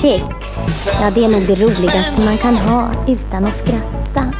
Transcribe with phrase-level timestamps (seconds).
[0.00, 0.22] Sex,
[1.00, 4.32] ja det är nog det roligaste man kan ha utan att skratta.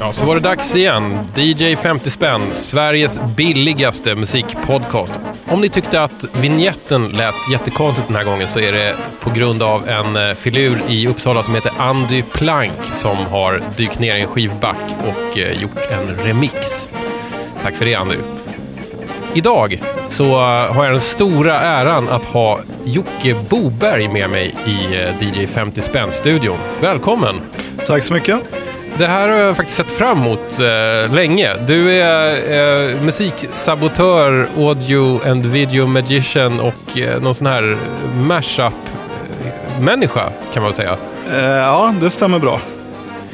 [0.00, 1.18] Ja, så var det dags igen.
[1.34, 5.20] DJ 50 spänn, Sveriges billigaste musikpodcast.
[5.48, 9.62] Om ni tyckte att vignetten lät jättekonstigt den här gången så är det på grund
[9.62, 14.20] av en eh, filur i Uppsala som heter Andy Plank som har dykt ner i
[14.20, 16.88] en skivback och eh, gjort en remix.
[17.62, 18.16] Tack för det Andy.
[19.34, 24.96] Idag så eh, har jag den stora äran att ha Jocke Boberg med mig i
[24.96, 26.58] eh, DJ 50 spänn-studion.
[26.80, 27.34] Välkommen!
[27.86, 28.40] Tack så mycket.
[28.98, 31.54] Det här har jag faktiskt sett fram emot eh, länge.
[31.66, 37.76] Du är eh, musiksabotör, audio and video magician och eh, någon sån här
[38.14, 40.96] mashup-människa kan man väl säga.
[41.32, 42.60] Eh, ja, det stämmer bra.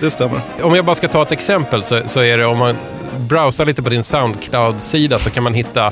[0.01, 0.41] Det stämmer.
[0.63, 2.77] Om jag bara ska ta ett exempel så, så är det om man
[3.19, 5.87] browsar lite på din Soundcloud-sida så kan man hitta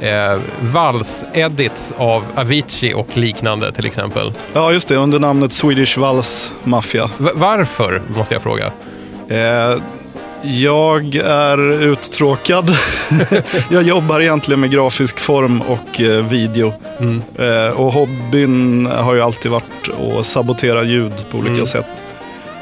[0.00, 4.32] eh, vals-edits av Avicii och liknande till exempel.
[4.52, 4.96] Ja, just det.
[4.96, 7.10] Under namnet Swedish Vals Mafia.
[7.18, 8.72] V- varför, måste jag fråga?
[9.28, 9.80] Eh,
[10.42, 12.76] jag är uttråkad.
[13.70, 16.72] jag jobbar egentligen med grafisk form och eh, video.
[17.00, 17.22] Mm.
[17.38, 21.66] Eh, och hobbyn har ju alltid varit att sabotera ljud på olika Mm.
[21.66, 22.02] sätt.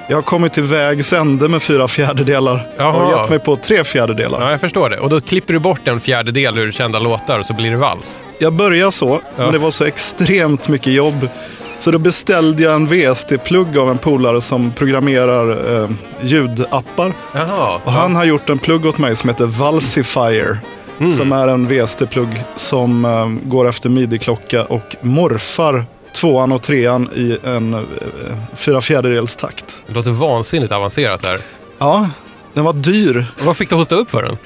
[0.09, 2.67] Jag har kommit till vägs ände med fyra fjärdedelar.
[2.77, 3.21] Jag har Jaha.
[3.21, 4.41] gett mig på tre fjärdedelar.
[4.45, 4.99] Ja, jag förstår det.
[4.99, 8.23] Och då klipper du bort en fjärdedel ur kända låtar och så blir det vals.
[8.39, 9.43] Jag började så, Ja.
[9.43, 11.29] men det var så extremt mycket jobb.
[11.79, 15.91] Så då beställde jag en VST-plugg av en polare som programmerar eh,
[16.23, 17.13] ljudappar.
[17.35, 17.81] Jaha.
[17.85, 20.59] Och han har gjort en plugg åt mig som heter Valsifier.
[21.01, 21.13] Mm.
[21.13, 25.85] Som är en VST-plugg som eh, går efter midi-klocka och morfar
[26.17, 27.81] tvåan och trean i en eh,
[28.55, 29.81] fyra fjärdedels takt.
[29.87, 31.41] Det låter vansinnigt avancerat där.
[31.79, 32.11] Ja,
[32.55, 33.27] den var dyr.
[33.45, 34.39] Vad fick du hosta upp för den?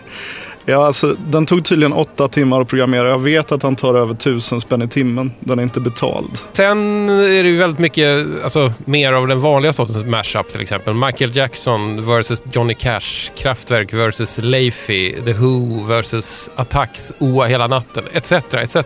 [0.66, 3.08] Ja, alltså, den tog tydligen åtta timmar att programmera.
[3.08, 5.32] Jag vet att han tar över tusen spänn i timmen.
[5.40, 6.38] Den är inte betald.
[6.52, 10.94] Sen är det ju väldigt mycket, alltså mer av den vanliga sortens mashup till exempel.
[10.94, 18.04] Michael Jackson versus Johnny Cash, Kraftwerk versus Leify, The Who versus Attacks, Oa hela natten,
[18.12, 18.32] etc.
[18.32, 18.76] etc.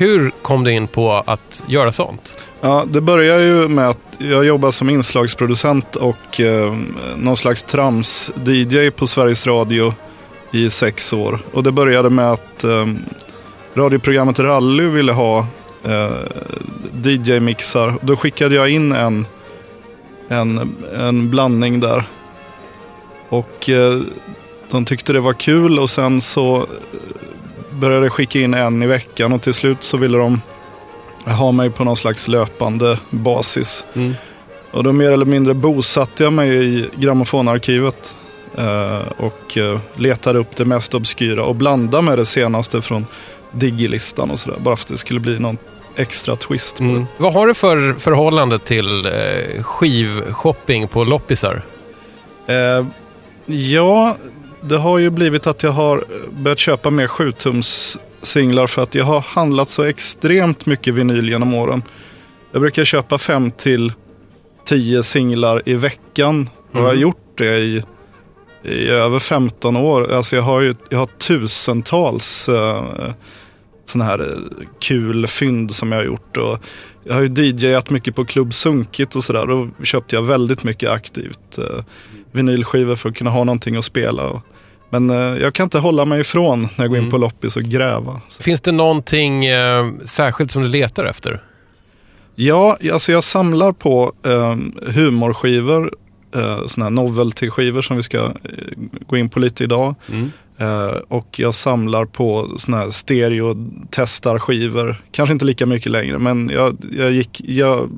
[0.00, 2.42] Hur kom du in på att göra sånt?
[2.60, 6.76] Ja, det börjar ju med att jag jobbar som inslagsproducent och eh,
[7.16, 9.94] någon slags trams-DJ på Sveriges Radio
[10.52, 11.38] i sex år.
[11.52, 12.86] Och det började med att eh,
[13.74, 15.46] radioprogrammet Rally ville ha
[15.84, 16.12] eh,
[17.02, 17.94] DJ-mixar.
[18.00, 19.26] Då skickade jag in en,
[20.28, 22.04] en, en blandning där.
[23.28, 24.00] Och eh,
[24.70, 26.66] de tyckte det var kul och sen så
[27.80, 30.40] började skicka in en i veckan och till slut så ville de
[31.24, 33.84] ha mig på någon slags löpande basis.
[33.94, 34.14] Mm.
[34.70, 38.14] Och då mer eller mindre bosatte jag mig i grammofonarkivet
[38.56, 43.06] eh, och eh, letade upp det mest obskyra och blandade med det senaste från
[43.52, 44.58] Digilistan och sådär.
[44.60, 45.58] Bara för att det skulle bli någon
[45.96, 47.06] extra twist på Mm.
[47.16, 51.62] Vad har du för förhållande till eh, skivshopping på loppisar?
[52.46, 52.54] det.
[52.54, 52.86] Eh,
[53.46, 54.16] ja,
[54.62, 59.04] det har ju blivit att jag har börjat köpa mer 7-tums singlar för att jag
[59.04, 61.82] har handlat så extremt mycket vinyl genom åren.
[62.52, 63.92] Jag brukar köpa 5 till
[64.64, 67.02] 10 singlar i veckan och jag har Mm.
[67.02, 67.82] gjort det i,
[68.62, 70.12] i över 15 år.
[70.12, 72.82] Alltså jag har ju jag har tusentals uh,
[73.86, 76.36] sådana här eh, kul fynd som jag har gjort.
[76.36, 76.58] Och
[77.04, 79.46] jag har ju DJat mycket på Klubb Sunkigt och sådär.
[79.46, 81.82] Då köpte jag väldigt mycket aktivt uh,
[82.32, 84.28] vinylskivor för att kunna ha någonting att spela.
[84.28, 84.40] Och,
[84.90, 87.10] men eh, jag kan inte hålla mig ifrån när jag går in Mm.
[87.10, 88.20] på loppis och gräva.
[88.40, 91.42] Finns det någonting eh, särskilt som du letar efter?
[92.34, 94.56] Ja, alltså jag samlar på eh,
[94.92, 95.94] humorskivor,
[96.34, 98.30] eh, sådana här novelty-skivor som vi ska eh,
[99.06, 99.94] gå in på lite idag.
[100.12, 100.30] Mm.
[100.58, 105.02] Eh, och jag samlar på sådana här stereo-testarskivor.
[105.12, 107.90] Kanske inte lika mycket längre, men jag, jag gick, jag,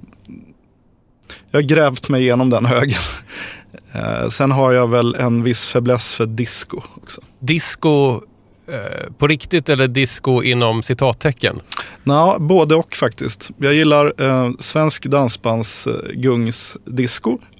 [1.51, 3.01] jag grävt mig igenom den högen.
[3.95, 7.21] Eh, sen har jag väl en viss fäbless för disco också.
[7.39, 8.21] Disco
[8.67, 11.61] eh, på riktigt eller disco inom citattecken?
[12.03, 13.51] Nå, både och faktiskt.
[13.59, 15.93] Jag gillar eh, svensk dansbands eh,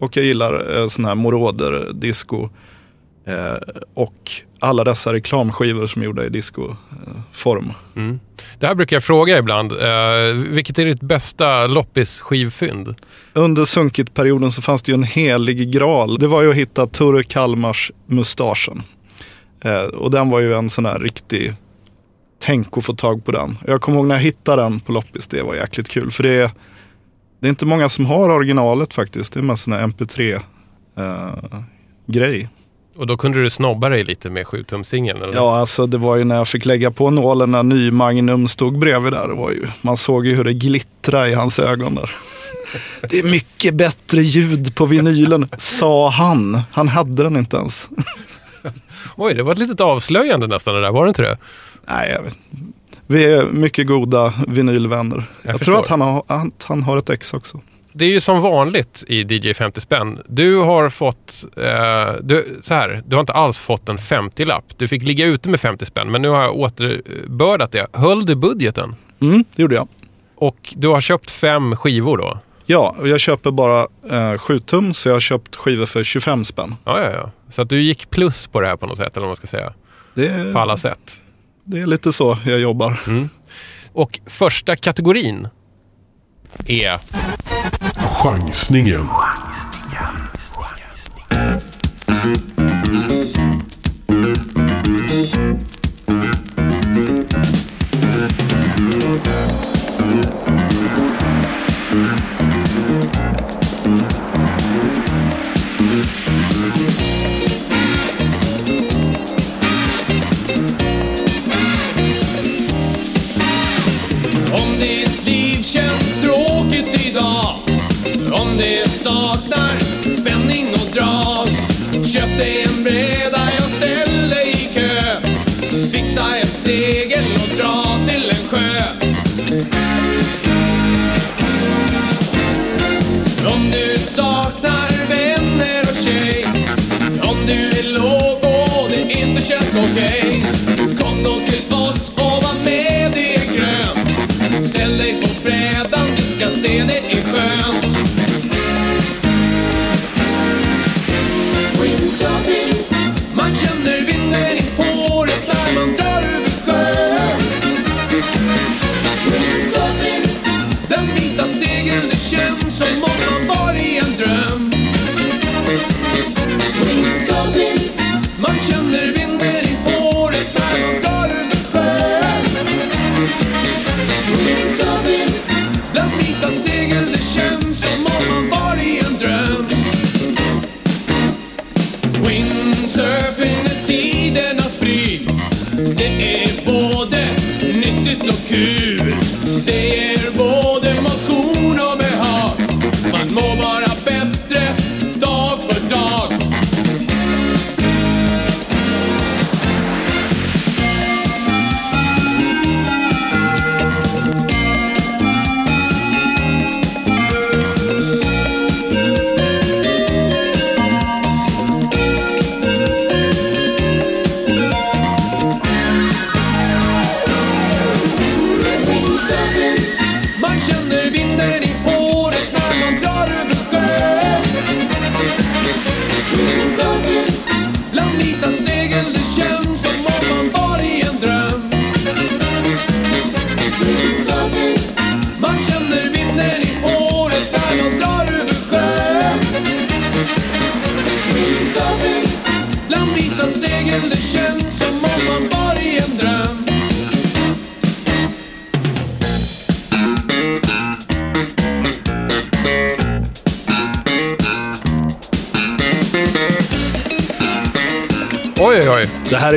[0.01, 2.49] och jag gillar eh, sån här moroder disco.
[3.27, 3.55] Eh,
[3.95, 4.31] och
[4.63, 7.73] alla dessa reklamskivor som är gjorda i discoform.
[7.97, 8.21] Mm.
[8.59, 9.73] Det här brukar jag fråga ibland.
[9.73, 12.95] Eh, vilket är ditt bästa loppisskivfynd?
[13.33, 16.19] Under sunkit-perioden så fanns det ju en helig graal.
[16.19, 18.83] Det var ju att hitta Turre Kalmars Mustaschen.
[19.61, 21.55] Eh, och den var ju en sån här riktig
[22.39, 23.59] tänk att få tag på den.
[23.67, 26.11] Jag kommer ihåg när jag hittade den på loppis, det var jäkligt kul.
[26.11, 26.51] För det är,
[27.41, 29.33] det är inte många som har originalet faktiskt.
[29.33, 32.49] Det är mest sån här mp3-grej.
[32.97, 35.23] Och då kunde du snobba dig lite med 7-tumsingeln?
[35.23, 35.35] eller?
[35.35, 38.79] Ja, alltså det var ju när jag fick lägga på nålen när ny Magnum stod
[38.79, 39.29] bredvid där.
[39.29, 42.15] Det var ju, man såg ju hur det glittrade i hans ögon där.
[43.11, 46.61] Det är mycket bättre ljud på vinylen, sa han.
[46.73, 47.89] Han hade den inte ens.
[49.17, 51.37] Oj, det var ett litet avslöjande nästan det där, var det inte det?
[51.89, 52.37] Nej, jag vet.
[53.07, 55.25] Vi är mycket goda vinylvänner.
[55.43, 55.73] Jag, förstår.
[55.73, 57.61] tror att han har, att han har ett ex också.
[57.95, 60.23] Det är ju som vanligt i DJ 50 spänn.
[60.29, 64.65] Du har fått, eh, du, så här, du har inte alls fått en 50-lapp.
[64.77, 67.87] Du fick ligga ute med 50 spänn, men nu har jag återbördat det.
[67.93, 68.95] Höll du budgeten?
[69.21, 69.89] Mm, det gjorde jag.
[70.37, 72.39] Och du har köpt fem skivor då?
[72.67, 76.45] Ja, och jag köper bara eh, 7 tum så jag har köpt skivor för 25
[76.45, 76.75] spänn.
[76.85, 77.31] Ja, ja, ja.
[77.51, 79.47] Så att du gick plus på det här på något sätt, eller vad man ska
[79.47, 79.73] säga.
[80.17, 81.21] Är, På alla sätt.
[81.65, 83.01] det är lite så jag jobbar.
[83.93, 85.49] Och första kategorin
[86.67, 86.99] är...
[88.23, 89.09] Chansningen.
[92.07, 92.72] Om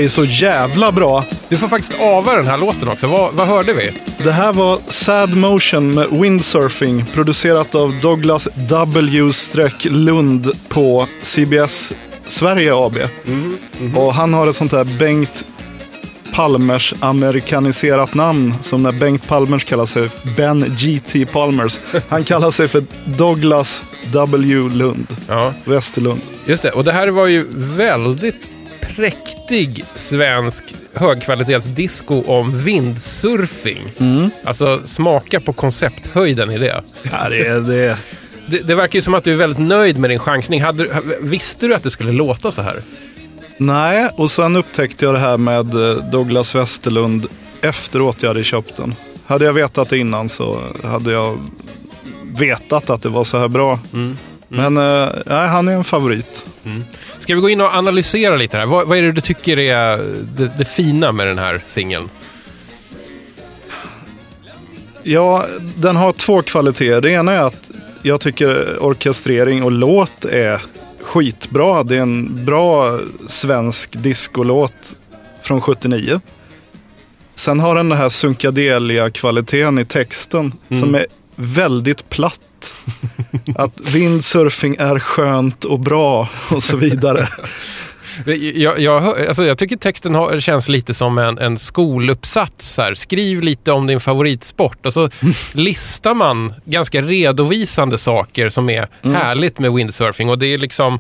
[0.06, 1.24] är så jävla bra.
[1.50, 3.08] Du får faktiskt ava den här låten också.
[3.08, 3.92] Vad, vad hörde vi?
[4.24, 9.32] Det här var Sad Motion med Windsurfing, producerat av Douglas W.
[9.84, 11.94] Lund på CBS
[12.26, 12.98] Sverige AB.
[13.96, 15.46] Och han har ett sånt här Bengt
[16.34, 21.26] Palmers amerikaniserat namn, som när Bengt Palmers kallar sig Ben G.T.
[21.26, 21.80] Palmers.
[22.10, 24.70] Han kallar sig för Douglas W.
[24.74, 26.22] Lund, Ja, Västerlund.
[26.46, 26.72] just det.
[26.72, 27.46] Och det här var ju
[27.78, 28.52] väldigt
[28.96, 33.82] präktig svensk högkvalitetsdisco om vindsurfing.
[34.44, 36.82] Alltså smaka på koncepthöjden i det.
[37.12, 37.98] Ja, det, är- det,
[38.48, 38.68] det.
[38.68, 40.62] Det verkar ju som att du är väldigt nöjd med din chansning.
[40.62, 40.88] Hade,
[41.22, 42.82] visste du att det skulle låta så här?
[43.58, 47.28] Nej, och sen upptäckte jag det här med eh, Douglas Westerlund
[47.62, 48.96] efteråt jag hade köpt den.
[49.26, 51.38] Hade jag vetat det innan så hade jag
[52.38, 53.80] vetat att det var så här bra.
[54.56, 56.46] Men eh, han är en favorit.
[57.18, 58.66] Ska vi gå in och analysera lite här?
[58.66, 59.98] Vad, vad är det du tycker är
[60.38, 62.10] det, det fina med den här singeln?
[65.04, 65.46] Ja,
[65.76, 67.02] den har två kvaliteter.
[67.02, 67.72] Det ena är att
[68.02, 70.62] jag tycker orkestrering och låt är
[71.02, 71.84] skitbra.
[71.84, 74.96] Det är en bra svensk discolåt
[75.42, 76.22] från 79.
[77.36, 82.42] Sen har den den här sunkadelia-kvaliteten i texten som är väldigt platt.
[83.56, 87.28] Att windsurfing är skönt och bra och så vidare.
[88.56, 92.78] Jag, jag, alltså jag tycker texten har, känns lite som en, en skoluppsats.
[92.78, 92.94] Här.
[92.94, 95.10] Skriv lite om din favoritsport och så
[95.54, 100.30] listar man ganska redovisande saker som är härligt med windsurfing.
[100.30, 101.00] Och det är liksom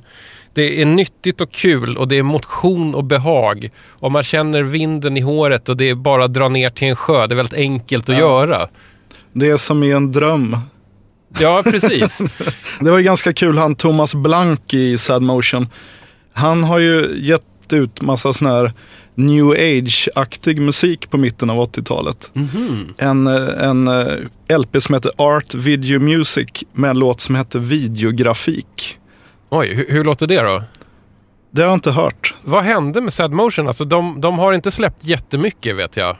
[0.53, 3.69] det är nyttigt och kul och det är motion och behag.
[3.89, 6.95] Och man känner vinden i håret och det är bara att dra ner till en
[6.95, 7.27] sjö.
[7.27, 8.67] Det är väldigt enkelt att göra.
[9.33, 10.57] Det är som i en dröm.
[11.39, 12.21] Ja, precis.
[12.79, 15.67] Det var ju ganska kul, han Thomas Blank i Sad Motion.
[16.33, 18.73] Han har ju gett ut massa sån här
[19.15, 22.31] new age-aktig musik på mitten av 80-talet.
[22.97, 27.59] En, eh, en eh, LP som heter Art Video Music med en låt som heter
[27.59, 28.97] Videografik.
[29.49, 30.63] Oj, hur, hur låter det då?
[31.51, 32.35] Det har jag inte hört.
[32.41, 33.67] Vad hände med Sad Motion?
[33.67, 36.17] Alltså de, de har inte släppt jättemycket vet jag.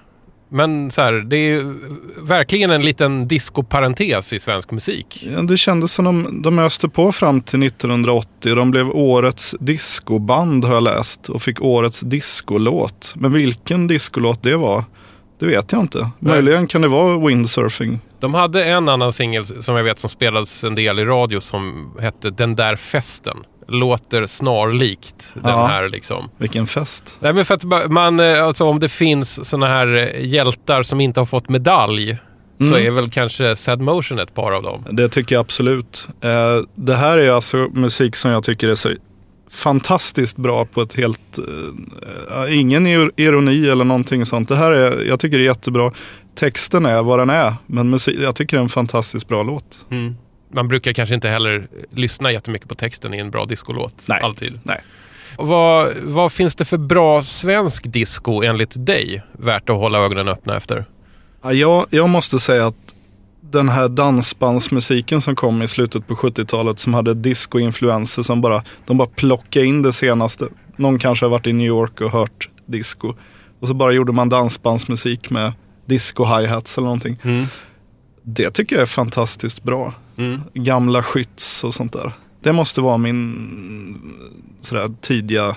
[0.56, 1.74] Men så här, det är ju
[2.22, 5.28] verkligen en liten discoparentes i svensk musik.
[5.34, 8.56] Ja, Det kändes som de, de öste på fram till 1980.
[8.56, 13.14] De blev årets discoband har jag läst och fick årets discolåt.
[13.16, 14.84] Men vilken discolåt det var,
[15.40, 16.10] det vet jag inte.
[16.20, 18.00] Möjligen kan det vara windsurfing.
[18.20, 21.92] De hade en annan singel som jag vet som spelades en del i radio som
[22.02, 23.38] hette Den där festen.
[23.68, 25.66] Låter snarlikt den Ja.
[25.66, 26.30] här liksom.
[26.38, 27.18] Vilken fest.
[27.20, 31.02] Nej men för att man, eh, alltså om det finns såna här eh, hjältar som
[31.02, 32.18] inte har fått medalj
[32.70, 34.84] så är väl kanske Sad Motion ett par av dem.
[34.92, 36.08] Det tycker jag absolut.
[36.22, 36.30] Eh,
[36.76, 38.90] det här är alltså musik som jag tycker är så
[39.52, 41.38] fantastiskt bra på ett helt...
[42.32, 44.50] Eh, ingen ir- ironi eller någonting sånt.
[44.50, 45.92] Det här är, jag tycker det är jättebra.
[46.36, 49.86] Texten är vad den är, men musik, jag tycker det är en fantastiskt bra låt.
[49.92, 50.16] Mm.
[50.50, 54.06] Man brukar kanske inte heller lyssna jättemycket på texten i en bra discolåt.
[54.08, 54.20] Nej.
[54.24, 54.60] Alltid.
[54.64, 54.82] Nej.
[55.38, 60.58] Vad, vad finns det för bra svensk disco enligt dig värt att hålla ögonen öppna
[60.58, 60.86] efter?
[61.44, 62.96] Ja, jag, jag måste säga att
[63.42, 68.98] den här dansbandsmusiken som kom i slutet på 70-talet som hade disco-influenser som bara, de
[68.98, 70.48] bara plockade in det senaste.
[70.76, 73.14] Någon kanske har varit i New York och hört disco.
[73.60, 75.54] Och så bara gjorde man dansbandsmusik med
[75.86, 77.18] disco hi-hats eller någonting.
[78.24, 79.94] Det tycker jag är fantastiskt bra.
[80.54, 82.12] Gamla skytts och sånt där.
[82.42, 84.02] Det måste vara min
[84.62, 85.56] sådär tidiga,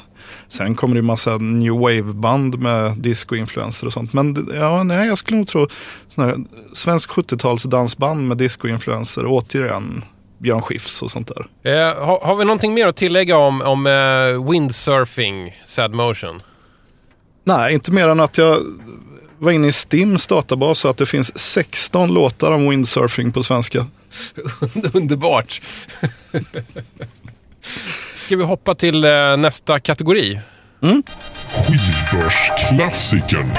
[0.48, 4.12] sen kommer det ju massa new wave-band med disco-influenser och sånt.
[4.12, 5.68] Men ja, nej, jag skulle nog tro
[6.08, 6.36] sån här
[6.72, 9.24] svensk 70-tals dansband med disco-influenser.
[9.26, 10.04] Återigen
[10.38, 11.72] Björn Skifs och sånt där.
[11.72, 16.40] Eh, har, har vi någonting mer att tillägga om, om eh, windsurfing, sad motion?
[17.44, 18.58] Nej, inte mer än att jag
[19.38, 23.86] var inne i Stims databas och att det finns 16 låtar om windsurfing på svenska.
[24.94, 25.60] Underbart.
[28.26, 30.40] Ska vi hoppa till eh, nästa kategori?
[31.66, 33.50] Skivbörsklassikern.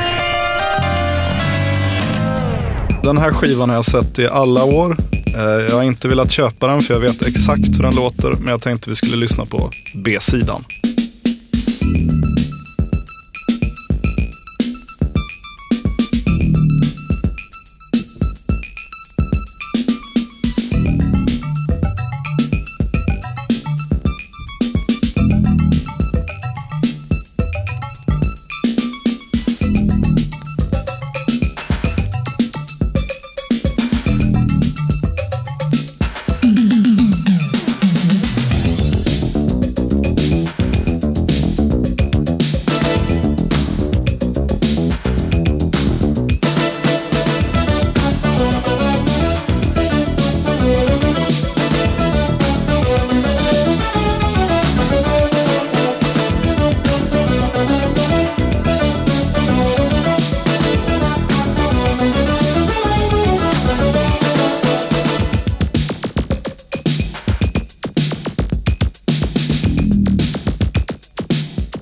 [3.04, 4.98] Den här skivan har jag sett i alla år.
[5.38, 8.34] Eh, Jag har inte velat köpa den för jag vet exakt hur den låter.
[8.40, 10.64] Men jag tänkte vi skulle lyssna på B-sidan.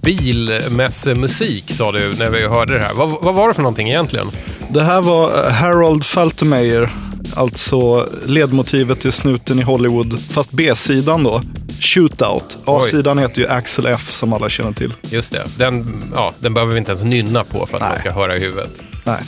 [0.07, 2.93] Bilmässemusik sa du när vi hörde det här.
[2.93, 4.27] Vad, vad var det för någonting egentligen?
[4.69, 6.89] Det här var eh, Harold Faltermeyer.
[7.35, 10.19] Alltså ledmotivet till snuten i Hollywood.
[10.29, 11.41] Fast B-sidan då.
[11.79, 12.57] Shootout.
[12.65, 14.93] A-sidan heter ju Axel F som alla känner till.
[15.01, 17.99] Just det, den, ja, den behöver vi inte ens nynna på för att man Nej.
[17.99, 18.71] ska höra i huvudet.
[19.03, 19.19] Nej.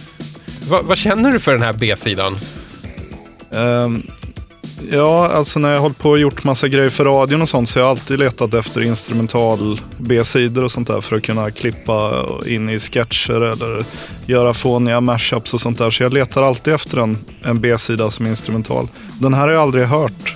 [0.69, 2.37] Va, vad känner du för den här B-sidan?
[3.53, 4.03] Ehm,
[4.91, 7.79] ja, alltså när jag hållit på och gjort massa grejer för radion och sånt så
[7.79, 12.69] har jag alltid letat efter instrumental B-sidor och sånt där för att kunna klippa in
[12.69, 13.85] i sketcher eller
[14.25, 15.91] göra fåniga mashups och sånt där.
[15.91, 18.87] Så jag letar alltid efter en, en B-sida som är instrumental.
[19.19, 20.35] Den här har jag aldrig hört.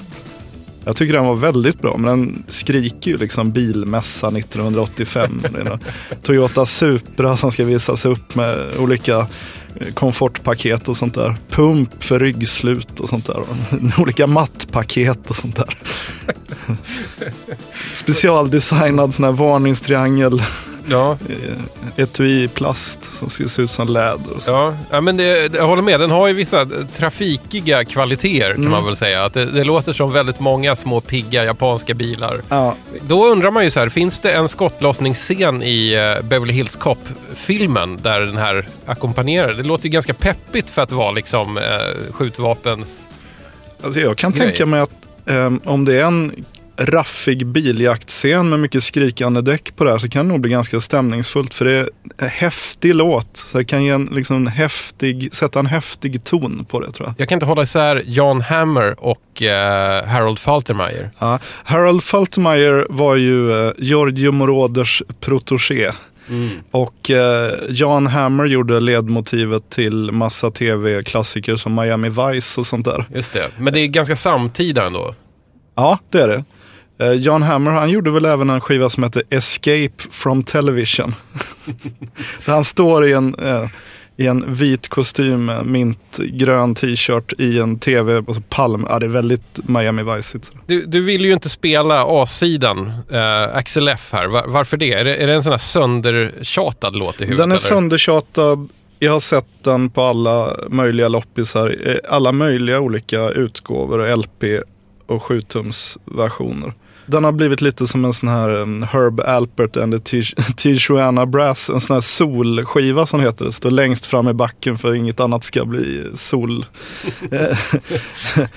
[0.86, 5.42] Jag tycker den var väldigt bra, men den skriker ju liksom bilmässa 1985.
[5.52, 5.80] Det är någon
[6.22, 9.28] Toyota Supra som ska visas upp med olika
[9.94, 11.36] komfortpaket och sånt där.
[11.50, 13.44] Pump för ryggslut och sånt där.
[14.02, 15.78] Olika mattpaket och sånt där.
[17.96, 20.44] Specialdesignad sån här varningstriangel.
[20.90, 24.20] Ja, eh, Etui i plast som skulle se ut som läder.
[24.48, 24.76] ja.
[24.90, 26.00] ja men det, jag håller med.
[26.00, 29.26] Den har ju vissa trafikiga kvaliteter kan man väl säga.
[29.26, 32.42] Att det, det låter som väldigt många små pigga japanska bilar.
[32.50, 36.76] Ja, Då undrar man ju så här, finns det en skottlossningsscen i eh, Beverly Hills
[36.76, 39.54] Cop-filmen där den här ackompanjerar?
[39.54, 41.64] Det låter ju ganska peppigt för att vara liksom eh,
[42.12, 43.06] skjutvapens...
[43.84, 44.48] Alltså jag kan Grej.
[44.48, 44.92] tänka mig att
[45.26, 46.46] ehm, om det är en
[46.78, 50.80] raffig biljaktscen med mycket skrikande däck på det här så kan det nog bli ganska
[50.80, 53.38] stämningsfullt för det är en häftig låt.
[53.52, 57.08] Så det kan ge en, liksom, en häftig, sätta en häftig ton på det tror
[57.08, 57.16] jag.
[57.18, 61.12] Jag kan inte hålla isär Jan Hammer och eh, Harold Faltermeyer.
[61.20, 61.40] Ja.
[61.64, 65.92] Harold Faltermeyer var ju eh, Giorgio Moroders protégé.
[66.72, 73.06] Och eh, Jan Hammer gjorde ledmotivet till massa tv-klassiker som Miami Vice och sånt där.
[73.16, 73.50] Just det.
[73.58, 75.16] Men det är ganska samtida ändå.
[75.76, 76.44] Ja, det är det.
[77.04, 81.16] Eh, John Hammer han gjorde väl även en skiva som heter Escape from Television.
[82.46, 83.66] Där han står i en, eh,
[84.18, 88.86] i en vit kostym, med mintgrön t-shirt i en tv, och så palm.
[88.90, 90.40] Ja, det är väldigt Miami Vice.
[90.68, 94.28] Du, du vill ju inte spela A-sidan, eh, Axel F här.
[94.28, 94.94] Va- varför det?
[94.94, 95.16] Är, det?
[95.16, 97.38] är det en sån här söndertjatad låt i huvudet?
[97.38, 97.60] Den är eller?
[97.60, 98.70] söndertjatad.
[99.00, 101.76] Jag har sett den på alla möjliga loppisar.
[101.86, 104.44] eh, Alla möjliga olika utgåvor, LP
[105.08, 106.74] och 7-tums-versioner.
[107.06, 110.24] Den har blivit lite som en sån här um, Herb Alpert and the
[110.58, 111.70] Tijuana Brass.
[111.70, 113.50] En sån här solskiva som heter.
[113.50, 116.66] Står längst fram i backen för inget annat ska bli sol...
[117.32, 117.58] Eh,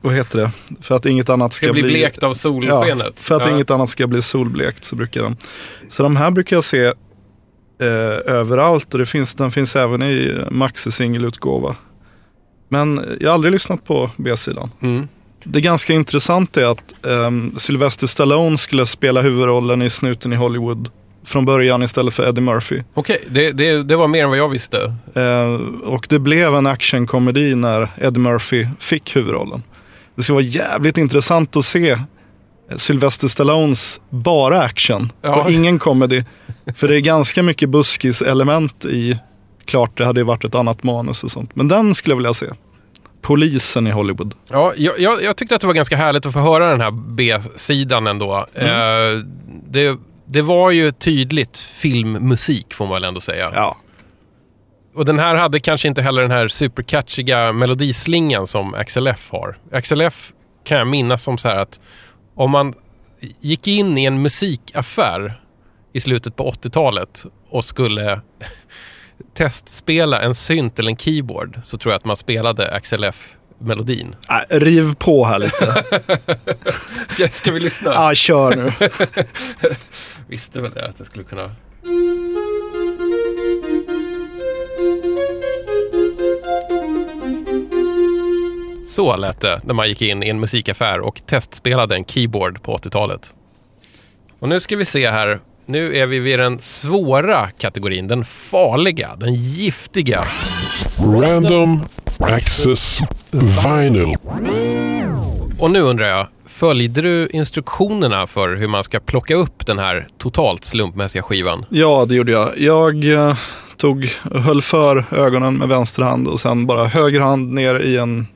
[0.00, 0.50] Vad heter det?
[0.80, 2.98] För att inget annat ska, Ska bli blekt av solskenet.
[2.98, 3.50] Ja, för att Ja.
[3.50, 5.36] inget annat ska bli solblekt så brukar den.
[5.88, 6.92] Så de här brukar jag se eh,
[8.26, 11.76] överallt och det finns, den finns även i maxi-singelutgåva.
[12.68, 14.70] Men jag har aldrig lyssnat på B-sidan.
[14.82, 15.08] Mm.
[15.44, 20.90] Det ganska intressant är att um, Sylvester Stallone skulle spela huvudrollen i Snuten i Hollywood
[21.26, 22.82] från början istället för Eddie Murphy.
[22.94, 24.94] Okej, det, det, det var mer än vad jag visste.
[25.14, 25.54] Eh,
[25.84, 29.62] och det blev en actionkomedi när Eddie Murphy fick huvudrollen.
[30.16, 31.98] Det ska vara jävligt intressant att se
[32.76, 35.42] Sylvester Stallones bara action Ja.
[35.42, 36.24] och ingen comedy.
[36.76, 39.18] För det är ganska mycket buskis-element i,
[39.64, 41.56] klart det hade ju varit ett annat manus och sånt.
[41.56, 42.46] Men den skulle jag vilja se.
[43.24, 44.34] Polisen i Hollywood.
[44.48, 46.90] Ja, jag, jag, jag tyckte att det var ganska härligt att få höra den här
[46.90, 48.46] B-sidan ändå.
[48.54, 48.68] Mm.
[48.68, 49.24] Eh,
[49.68, 53.50] det, det var ju tydligt filmmusik får man väl ändå säga.
[53.54, 53.76] Ja,
[54.94, 59.56] Och den här hade kanske inte heller den här supercatchiga melodislingan som Axel F har.
[59.72, 60.32] Axel F
[60.64, 61.80] kan jag minnas som så här att
[62.34, 62.74] om man
[63.40, 65.40] gick in i en musikaffär
[65.92, 68.20] i slutet på 80-talet och skulle
[69.34, 74.16] testspela en synt eller en keyboard så tror jag att man spelade Axel F-melodin.
[74.28, 75.84] Nej, riv på här lite.
[77.08, 77.92] Ska, ska vi lyssna?
[77.94, 78.72] Ja, kör nu.
[80.28, 81.54] Visste väl det att det skulle kunna...
[88.88, 92.76] Så lät det när man gick in i en musikaffär och testspelade en keyboard på
[92.76, 93.34] 80-talet.
[94.38, 95.40] Och nu ska vi se här.
[95.66, 100.28] Nu är vi vid den svåra kategorin, den farliga, den giftiga.
[100.98, 101.84] Random
[102.18, 103.00] Access
[103.30, 104.16] Vinyl.
[105.58, 110.08] Och nu undrar jag, följde du instruktionerna för hur man ska plocka upp den här
[110.18, 111.66] totalt slumpmässiga skivan?
[111.68, 112.58] Ja, det gjorde jag.
[112.58, 113.36] Jag eh,
[113.76, 118.26] tog, höll för ögonen med vänster hand och sen bara höger hand ner i en,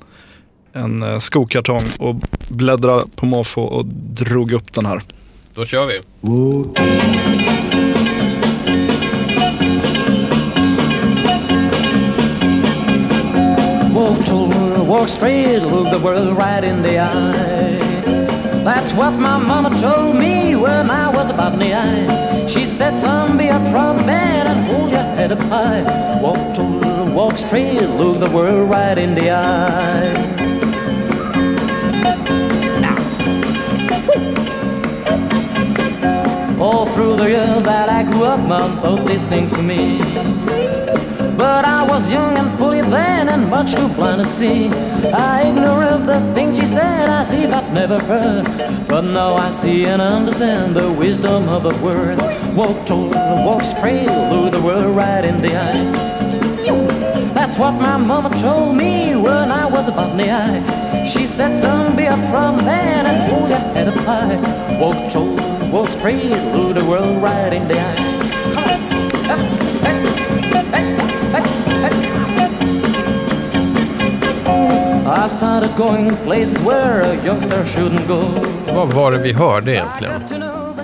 [0.72, 2.14] en eh, skokartong och
[2.48, 5.02] bläddrade på måfå och drog upp den här.
[5.58, 6.00] Då kör vi.
[13.94, 18.64] Walk tall, walk straight, look the world right in the eye.
[18.64, 22.46] That's what my mama told me when I was about eye.
[22.46, 25.82] She said, son, be a proud man and hold your head up high.
[26.22, 30.47] Walk tall, walk straight, look the world right in the eye.
[36.60, 39.98] All through the years that I grew up, mom told these things to me.
[41.36, 44.68] But I was young and fully then and much too blind to see.
[45.12, 48.44] I ignored the things she said as if I'd never heard.
[48.88, 52.22] But now I see and understand the wisdom of the words.
[52.56, 53.10] Walk tall,
[53.46, 56.18] walk straight, look the world right in the eye.
[57.34, 61.04] That's what my mama told me when I was about the eye.
[61.04, 64.80] She said, son, be a proud man and hold your head up high.
[64.80, 65.38] Walk short,
[65.70, 66.28] walk straight,
[66.74, 68.18] the world right in the eye.
[75.11, 78.22] I started going places where a youngster shouldn't go.
[78.74, 80.22] Vad var det vi hörde egentligen?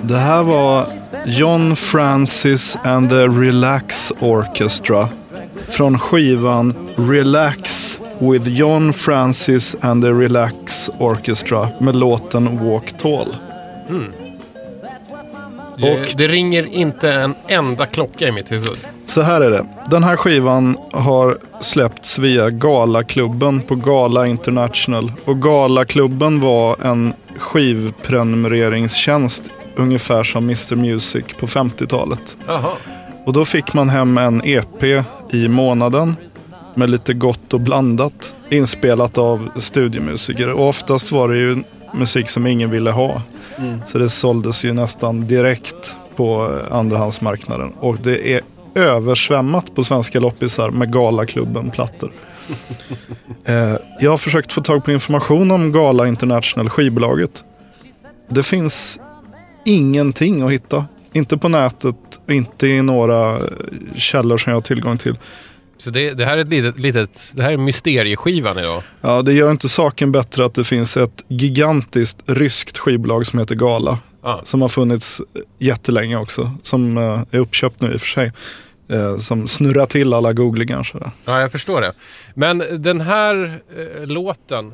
[0.03, 0.87] Det här var
[1.25, 5.09] John Francis and the Relax Orchestra
[5.67, 13.35] från skivan Relax with John Francis and the Relax Orchestra med låten Walk Tall.
[15.77, 18.77] Det, det ringer inte en enda klocka i mitt huvud.
[19.05, 19.65] Så här är det.
[19.89, 25.11] Den här skivan har släppts via Galaklubben på Gala International.
[25.25, 29.43] Och Galaklubben var en skivprenumreringstjänst
[29.75, 32.37] ungefär som Mr Music på 50-talet.
[32.47, 32.71] Jaha.
[33.25, 34.83] Och då fick man hem en EP
[35.31, 36.15] i månaden
[36.73, 38.33] med lite gott och blandat.
[38.49, 40.49] Inspelat av studiomusiker.
[40.49, 43.21] Och oftast var det ju musik som ingen ville ha.
[43.87, 47.73] Så det såldes ju nästan direkt på andrahandsmarknaden.
[47.79, 48.41] Och det är
[48.75, 52.11] översvämmat på svenska loppisar med Galaklubben-plattor.
[53.45, 57.43] eh, jag har försökt få tag på information om Gala International, skivbolaget.
[58.29, 58.99] Det finns
[59.65, 60.85] ingenting att hitta.
[61.13, 61.95] Inte på nätet,
[62.27, 63.39] inte i några
[63.95, 65.15] källor som jag har tillgång till.
[65.77, 68.83] Så det, det här är ett litet, litet, det här är mysterieskivan idag.
[69.01, 73.55] Ja, det gör inte saken bättre att det finns ett gigantiskt ryskt skivbolag som heter
[73.55, 73.99] Gala.
[74.23, 74.41] Ja.
[74.43, 75.21] Som har funnits
[75.59, 76.51] jättelänge också.
[76.63, 78.31] Som eh, är uppköpt nu i och för sig.
[78.89, 80.83] Eh, som snurrar till alla googlingar.
[80.83, 81.11] Sådär.
[81.25, 81.93] Ja, jag förstår det.
[82.33, 84.73] Men den här eh, låten,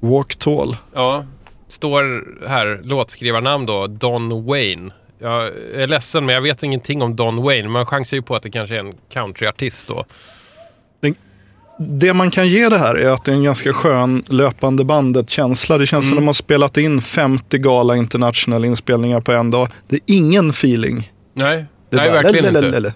[0.00, 0.76] Walk Tall.
[0.94, 1.24] ja,
[1.68, 4.90] står här, låtskrivarnamn då, Don Wayne.
[5.18, 7.68] Jag är ledsen men jag vet ingenting om Don Wayne.
[7.68, 10.04] Man chansar ju på att det kanske är en countryartist då.
[11.78, 15.78] Det man kan ge det här är att det är en ganska skön löpande bandet-känsla.
[15.78, 19.68] Det känns som att de har spelat in 50 Gala International inspelningar på en dag.
[19.88, 21.12] Det är ingen feeling.
[21.32, 22.50] Nej, Det är nej verkligen inte.
[22.50, 22.94] lelelelele.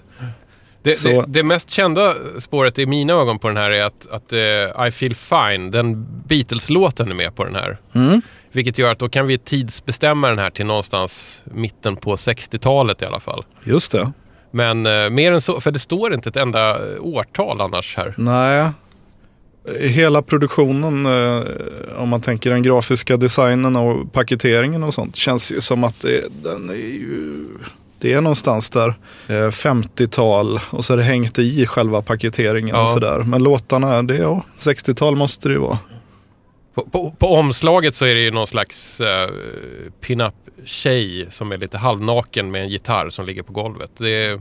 [0.82, 4.32] Det, det, det mest kända spåret i mina ögon på den här är att, att
[4.32, 7.78] eh, I feel fine, den Beatles-låten är med på den här.
[7.94, 8.22] Mm.
[8.52, 13.04] Vilket gör att då kan vi tidsbestämma den här till någonstans mitten på 60-talet i
[13.04, 13.44] alla fall.
[13.64, 14.12] Just det.
[14.50, 18.14] Men eh, mer än så, för det står inte ett enda eh, årtal annars här.
[18.16, 18.68] Nej.
[19.80, 21.42] Hela produktionen, eh,
[22.02, 26.24] om man tänker den grafiska designen och paketeringen och sånt, känns ju som att det,
[26.42, 27.44] den är ju...
[28.00, 28.88] Det är någonstans där
[29.28, 32.82] eh, 50-tal och så är det hängt i själva paketeringen Ja.
[32.82, 33.18] och sådär.
[33.22, 35.78] Men låtarna, det är ja, 60-tal måste det ju vara.
[36.78, 39.30] På, på, på omslaget så är det ju någon slags eh,
[40.00, 43.90] pin-up tjej som är lite halvnaken med en gitarr som ligger på golvet.
[43.98, 44.40] Det är,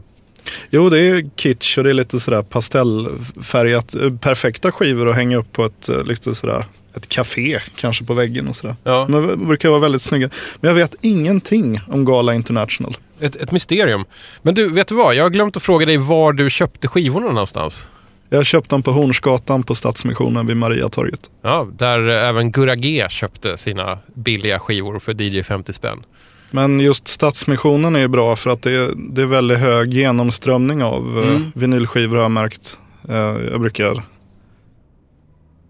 [0.70, 3.96] Jo, det är kitsch och det är lite sådär pastellfärgat.
[3.96, 8.14] eh, Perfekta skivor att hänga upp på ett, eh, lite sådär, ett café kanske på
[8.14, 8.76] väggen och sådär.
[8.84, 10.30] ja, Men de brukar vara väldigt snygga.
[10.62, 12.98] Men jag vet ingenting om Gala International.
[13.20, 14.06] ett, ett mysterium.
[14.42, 15.16] Men du, vet du vad?
[15.16, 17.90] Jag har glömt att fråga dig var du köpte skivorna någonstans.
[18.30, 21.32] Jag köpte dem på Hornsgatan på Stadsmissionen vid Mariatorget.
[21.42, 26.04] Ja, där även Gurra G köpte sina billiga skivor för DJ 50 spänn.
[26.52, 30.84] Men just Stadsmissionen är ju bra för att det är, det är väldigt hög genomströmning
[30.84, 31.52] av eh, Mm.
[31.56, 32.78] vinylskivor har jag märkt.
[33.10, 33.16] Eh,
[33.52, 34.04] jag brukar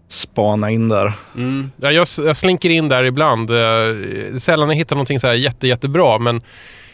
[0.08, 1.12] spana in där.
[1.36, 1.70] Mm.
[1.76, 3.50] Ja, jag, jag slinker in där ibland.
[3.50, 6.40] Eh, sällan jag hittar någonting så här jätte, jättebra, men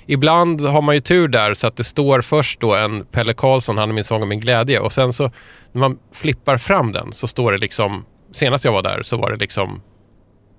[0.07, 3.79] ibland har man ju tur där så att det står först då en Pelle Karlsson,
[3.79, 4.81] han är min sång och min glädje.
[4.81, 5.31] Och sen så
[5.73, 9.31] när man flippar fram den så står det liksom, senast jag var där så var
[9.31, 9.83] det liksom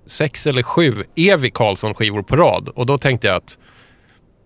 [0.05, 2.69] sex eller sju Evi Karlsson-skivor på rad.
[2.75, 3.57] Och då tänkte jag att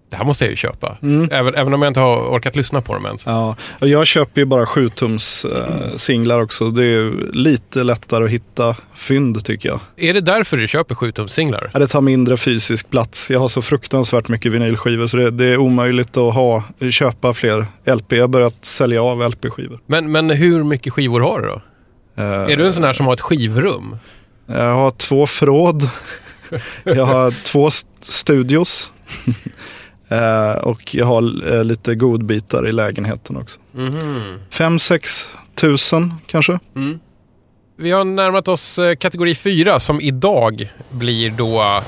[0.10, 0.98] det här måste jag ju köpa.
[1.32, 3.18] Även, även om jag inte har orkat lyssna på dem än.
[3.26, 6.70] Ja, jag köper ju bara 7-tums eh, singlar också.
[6.70, 9.80] Det är ju lite lättare att hitta fynd tycker jag.
[9.98, 11.70] Är det därför du köper 7-tums-singlar?
[11.74, 13.30] Ja, Det tar mindre fysisk plats.
[13.30, 17.66] Jag har så fruktansvärt mycket vinylskivor så det, det är omöjligt att ha, köpa fler
[17.86, 18.12] LP.
[18.14, 19.80] Jag har börjat sälja av LP-skivor.
[19.86, 21.62] Men, men hur mycket skivor har du då?
[22.24, 23.98] Eh, Är du en sån här som har ett skivrum?
[24.46, 25.90] Jag har två förråd.
[26.84, 28.92] jag har två st- studios.
[30.10, 33.60] Eh, och jag har eh, lite godbitar i lägenheten också.
[33.72, 34.40] Mhm.
[34.50, 36.60] Fem, sex tusen kanske.
[37.78, 41.82] Vi har närmat oss eh, kategori 4 som idag blir då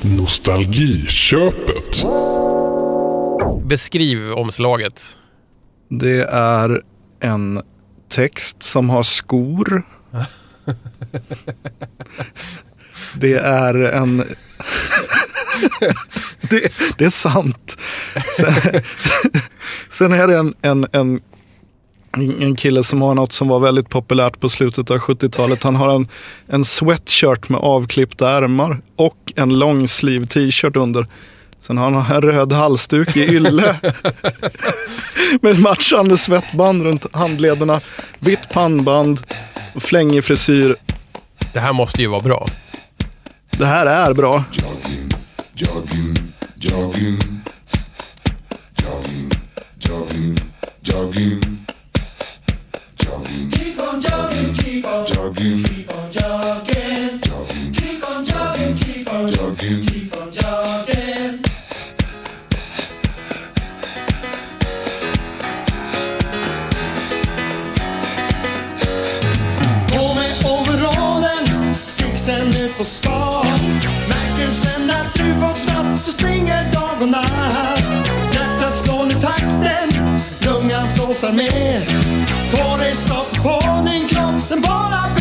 [0.00, 2.04] Nostalgiköpet.
[3.64, 5.04] beskriv omslaget.
[5.88, 6.82] Det är
[7.20, 7.62] en
[8.08, 9.82] text som har skor.
[13.14, 14.24] Det är en...
[16.40, 17.76] det, det är sant.
[18.36, 18.82] Sen,
[19.90, 21.20] sen är det en, en, en
[22.40, 25.62] En kille som har något som var väldigt populärt på slutet av 70-talet.
[25.62, 26.08] Han har en,
[26.48, 31.06] en sweatshirt med avklippta ärmar och en lång sleeve t-shirt under.
[31.60, 33.76] Sen har han en röd halsduk i ylle
[35.40, 37.80] med matchande svettband runt handlederna,
[38.18, 39.20] vitt pannband
[39.74, 40.76] och flängig frisyr.
[41.52, 42.46] Det här måste ju vara bra.
[43.50, 44.44] Det här är bra.
[45.58, 46.14] Jogging,
[46.60, 47.18] jogging,
[48.76, 49.28] jogging,
[49.80, 50.38] jogging,
[50.84, 51.40] jogging,
[52.94, 53.50] jogging.
[53.50, 55.04] Keep on jogging, keep on.
[55.04, 55.77] Jogging, jogging,
[75.98, 78.04] får du springer dag och natt.
[78.34, 81.82] Hjärtat slår nu takten, lungan flåsar med.
[82.50, 85.17] Får dig stopp på din kropp, den bara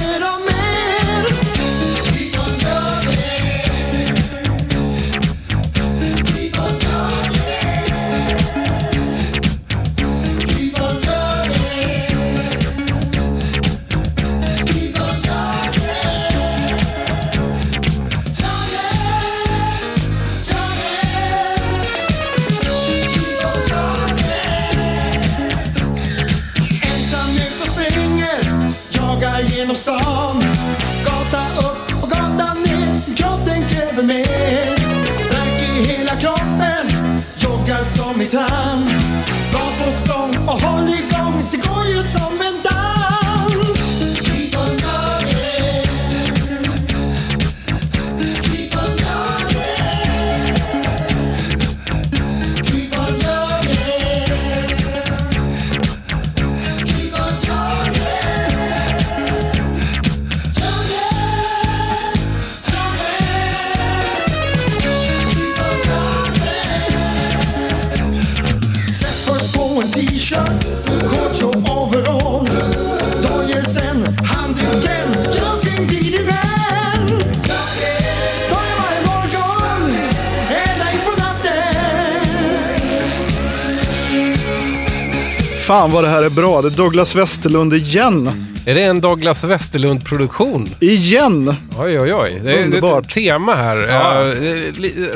[86.28, 86.62] är bra.
[86.62, 88.46] Det är Douglas Westerlund igen.
[88.66, 90.70] Är det en Douglas Westerlund-produktion?
[90.80, 91.56] Igen!
[91.80, 92.42] Oj, oj, oj.
[92.44, 93.06] Det är Underbart.
[93.06, 93.78] ett tema här.
[93.78, 94.22] Ja.
[94.28, 94.34] Eh,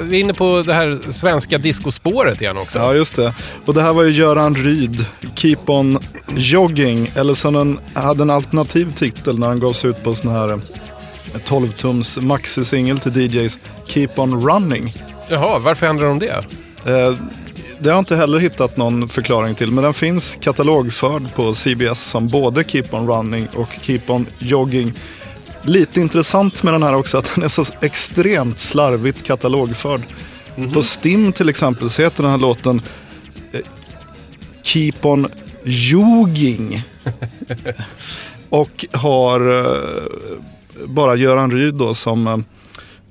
[0.01, 2.77] Vi är inne på det här svenska discospåret igen också.
[2.77, 3.33] Ja, just det.
[3.65, 5.99] Och det här var ju Göran Ryd, Keep On
[6.35, 7.11] Jogging.
[7.15, 10.49] Eller som den hade en alternativ titel när han gav sig ut på sån här
[10.51, 10.57] eh,
[11.45, 14.93] 12-tums maxi-singel till DJs, Keep On Running.
[15.29, 16.43] Jaha, varför ändrar de det?
[16.85, 17.15] Eh,
[17.81, 21.99] det har jag inte heller hittat någon förklaring till, men den finns katalogförd på CBS
[21.99, 24.93] som både Keep On Running och Keep On Jogging.
[25.61, 30.01] Lite intressant med den här också att den är så extremt slarvigt katalogförd.
[30.73, 32.81] På Stim till exempel så heter den här låten
[33.51, 33.59] eh,
[34.63, 35.27] Keep On
[35.63, 36.83] Jogging.
[38.49, 42.37] och har eh, bara Göran Ryd då som eh,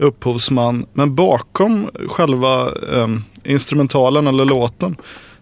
[0.01, 0.87] upphovsman.
[0.93, 3.09] Men bakom själva eh,
[3.45, 4.97] instrumentalen eller låten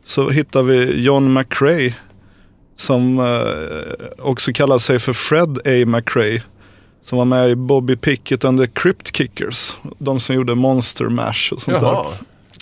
[0.04, 1.94] så hittar vi John McRae
[2.76, 5.86] som eh, också kallar sig för Fred A.
[5.86, 6.42] McRae.
[7.04, 9.76] Som var med i Bobby Pickett and the Crypt Kickers.
[9.98, 11.86] De som gjorde Monster Mash och sånt där.
[11.86, 12.06] Jaha.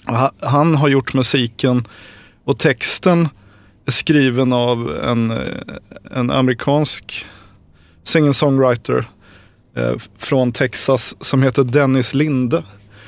[0.05, 1.85] Ha- Han har gjort musiken
[2.45, 3.29] och texten
[3.87, 5.39] är skriven av en, eh,
[6.15, 7.27] en amerikansk
[8.05, 9.05] singer-songwriter
[10.19, 12.62] från Texas som heter Dennis Linde.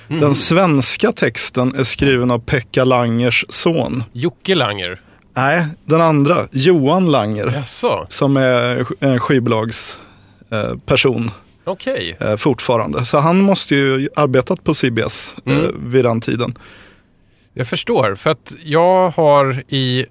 [0.09, 4.05] Den svenska texten är skriven av Pekka Langers son.
[4.13, 5.01] Jocke Langer.
[5.35, 8.07] Nej, den andra, Johan Langer, Jaså?
[8.09, 11.31] som är en skivbolagsperson eh,
[11.65, 12.17] Okej.
[12.21, 13.05] eh, fortfarande.
[13.05, 16.59] Så han måste ju arbetat på CBS eh, vid den tiden.
[17.55, 20.07] Jag förstår, för att jag har i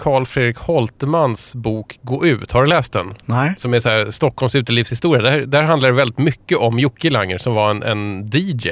[0.00, 3.14] Carl Fredrik Holtemans bok Gå ut, har du läst den?
[3.24, 3.54] Nej.
[3.58, 5.22] Som är så här, Stockholms utelivshistoria.
[5.22, 8.68] Där, där handlar det väldigt mycket om Jocke Langer som var en, en DJ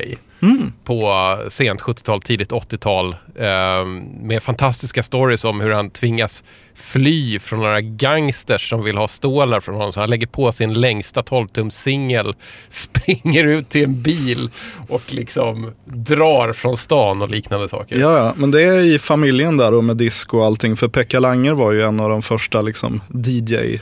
[0.84, 3.16] på sent 70-tal, tidigt 80-tal.
[3.34, 3.84] Eh,
[4.20, 9.60] med fantastiska stories om hur han tvingas fly från några gangsters som vill ha stålar
[9.60, 9.92] från honom.
[9.92, 12.34] Så han lägger på sin längsta 12-tums singel,
[12.68, 14.50] springer ut till en bil
[14.88, 17.98] och liksom drar från stan och liknande saker.
[17.98, 20.76] Ja, ja, men det är i familjen där och med disco och allting.
[20.76, 23.78] För Pekka Langer var ju en av de första liksom, DJ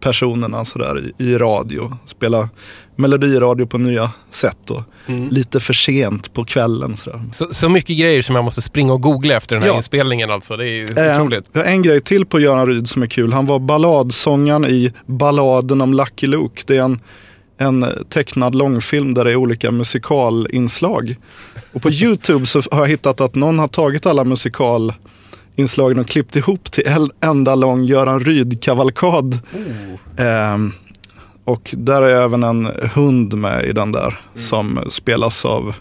[0.00, 1.92] personerna sådär i, i radio.
[2.06, 2.48] Spela
[2.96, 5.28] melodiradio på nya sätt och Mm.
[5.28, 6.96] lite för sent på kvällen.
[6.96, 7.20] Sådär.
[7.32, 9.76] Så, så mycket grejer som jag måste springa och googla efter den här Ja.
[9.76, 10.56] inspelningen alltså.
[10.56, 11.44] Det är ju Eh, otroligt.
[11.52, 13.32] vi har en grej till på Göran Ryd som är kul.
[13.32, 16.62] Han var balladsångaren i Balladen om Lucky Luke.
[16.66, 17.00] Det är en,
[17.58, 21.16] en tecknad långfilm där det är olika musikalinslag.
[21.74, 24.24] Och på YouTube så har jag hittat att någon har tagit alla
[25.58, 29.40] musikalinslagen och klippt ihop till en enda lång Göran Ryd-kavalkad.
[30.16, 30.72] Ehm,
[31.44, 35.74] och där är även en hund med i den där som spelas av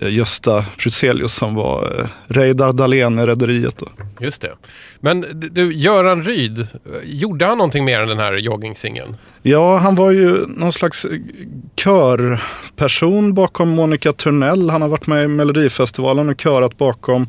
[0.00, 3.82] eh, Gösta Pruselius som var eh, Reidar Dahlén i Rederiet.
[4.20, 4.52] Just det.
[5.00, 6.66] Men du, Göran Ryd,
[7.04, 9.16] gjorde han någonting mer än den här joggingsingeln?
[9.42, 11.10] Ja, han var ju någon slags eh,
[11.76, 14.70] körperson bakom Monica Törnell.
[14.70, 17.26] Han har varit med i Melodifestivalen och körat bakom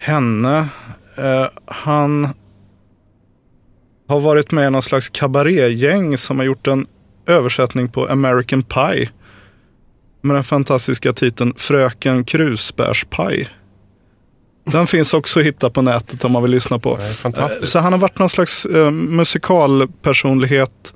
[0.00, 0.68] henne.
[1.16, 2.28] Eh, han
[4.08, 6.86] har varit med i någon slags kabarégäng som har gjort en
[7.26, 9.10] översättning på American Pie.
[10.22, 13.48] Med den fantastiska titeln Fröken Krusbärspaj.
[14.64, 16.96] Den finns också att hitta på nätet om man vill lyssna på.
[16.96, 17.72] Fantastiskt.
[17.72, 20.94] Så han har varit någon slags eh, musikalpersonlighet,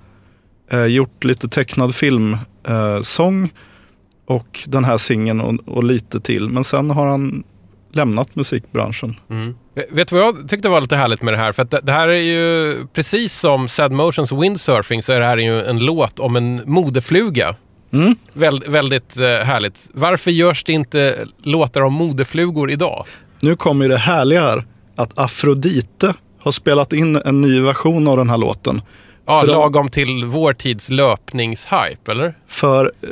[0.70, 3.50] eh, gjort lite tecknad filmsång eh,
[4.26, 6.48] och den här singeln och, och lite till.
[6.48, 7.44] Men sen har han
[7.94, 9.16] lämnat musikbranschen.
[9.30, 9.54] Mm.
[9.90, 11.52] Vet du vad jag tyckte var lite härligt med det här?
[11.52, 15.37] För det, det här är ju, precis som Sad Motions Windsurfing, så är det här
[15.37, 17.57] ju en låt om en modefluga.
[17.92, 18.16] Mm.
[18.33, 19.90] Väl, väldigt eh, härligt.
[19.92, 23.07] Varför görs det inte låtar om modeflugor idag?
[23.40, 24.64] Nu kommer ju det härliga här,
[24.96, 28.83] att Afrodite har spelat in en ny version av den här låten.
[29.26, 32.34] Ja, För de- lagom till vår tids löpningshype, eller?
[32.48, 33.08] För eh,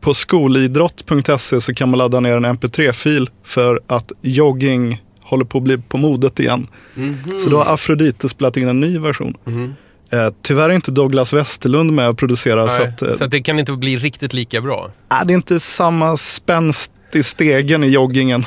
[0.00, 5.64] på skolidrott.se så kan man ladda ner en mp3-fil för att jogging håller på att
[5.64, 6.66] bli på modet igen.
[7.44, 9.34] Så då har Afrodite spelat in en ny version.
[10.10, 12.68] Eh, tyvärr är inte Douglas Westerlund med och producerar.
[12.68, 14.90] Så Nej, att, eh, så att det kan inte bli riktigt lika bra.
[15.12, 18.44] äh, det är inte samma spänst i stegen i joggingen.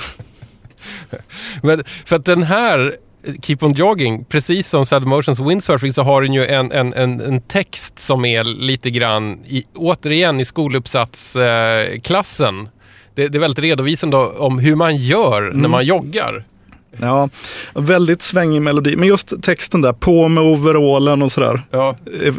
[1.63, 2.95] Men för att den här
[3.42, 7.22] Keep on jogging, precis som Sad Motions Windsurfing så har den ju en, en, en,
[7.22, 12.60] en text som är lite grann, i, återigen i skoluppsatsklassen.
[12.60, 12.66] Eh,
[13.16, 16.46] det, det är väldigt redovisande om hur man gör när man joggar.
[16.98, 17.30] Ja,
[17.74, 18.96] väldigt svängig melodi.
[18.96, 21.62] Men just texten där, på med overallen och sådär.
[21.72, 21.96] Ja.
[22.24, 22.34] Är,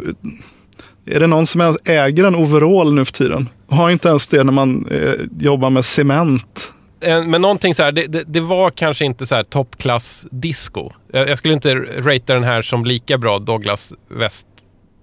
[1.05, 3.49] är det någon som äger en overall nu för tiden?
[3.69, 6.72] Har inte ens det när man eh, jobbar med cement.
[7.03, 10.91] Men någonting så här, det, det, det var kanske inte så här toppklass disco.
[11.11, 14.47] Jag, jag skulle inte ratea den här som lika bra Douglas West,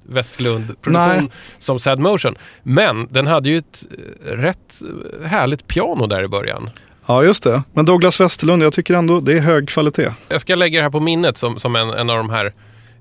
[0.08, 2.34] Westlund-produktion som Sad Motion.
[2.62, 3.96] Men den hade ju ett eh,
[4.32, 4.82] rätt
[5.24, 6.70] härligt piano där i början.
[7.06, 7.62] Ja, just det.
[7.72, 10.12] Men Douglas Westerlund, jag tycker ändå det är hög kvalitet.
[10.28, 12.52] Jag ska lägga det här på minnet som, som en, en av de här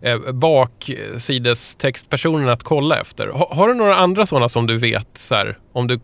[0.02, 3.28] eh, baksidestextpersonerna att kolla efter.
[3.28, 6.00] Ha, har du några andra sådana som du vet, så här, om du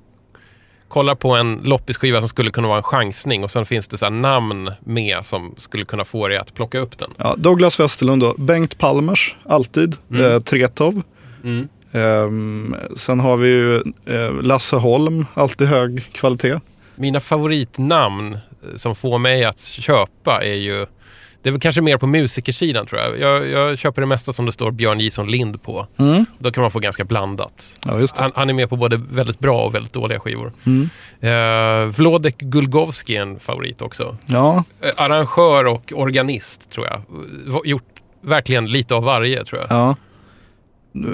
[0.88, 4.10] kollar på en loppisskiva som skulle kunna vara en chansning och sen finns det så
[4.10, 7.12] namn med som skulle kunna få dig att plocka upp den.
[7.17, 8.34] Ja, Douglas Westerlund då.
[8.38, 9.95] Bengt Palmers, alltid.
[10.19, 11.02] Eh, Tretov.
[11.43, 11.67] Mm.
[11.91, 16.60] Ehm, sen har vi ju eh, Lasse Holm, alltid hög kvalitet.
[16.95, 18.39] Mina favoritnamn eh,
[18.76, 20.86] som får mig att köpa är ju
[21.45, 23.19] det är väl kanske mer på musikersidan tror jag.
[23.19, 23.49] jag.
[23.49, 25.88] Jag köper det mesta som det står Björn Jison Lind på.
[25.99, 26.25] Mm.
[26.39, 27.79] Då kan man få ganska blandat.
[27.86, 28.05] Ja.
[28.15, 30.51] Han, han är med på både väldigt bra och väldigt dåliga skivor.
[30.65, 30.89] Mm.
[31.19, 34.17] Eh, Vlodek Gulgovski är en favorit också.
[34.25, 37.01] Ja, Eh, arrangör och organist tror jag.
[37.65, 37.84] Gjort
[38.21, 39.77] verkligen lite av varje tror jag.
[39.77, 39.95] ja.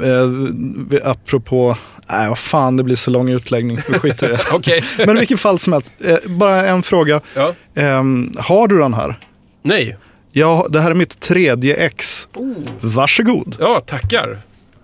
[0.03, 1.77] Eh, apropå,
[2.09, 4.41] nej vad fan det blir så lång utläggning, vi skiter i det.
[4.53, 4.83] Okej.
[4.97, 7.21] Men i vilket fall som helst, eh, bara en fråga.
[7.35, 7.53] ja.
[7.75, 9.15] Ehm, har du den här?
[9.63, 9.97] Nej.
[10.31, 12.27] Ja, det här är mitt tredje ex.
[12.81, 13.55] Varsågod.
[13.59, 14.39] Ja, tackar.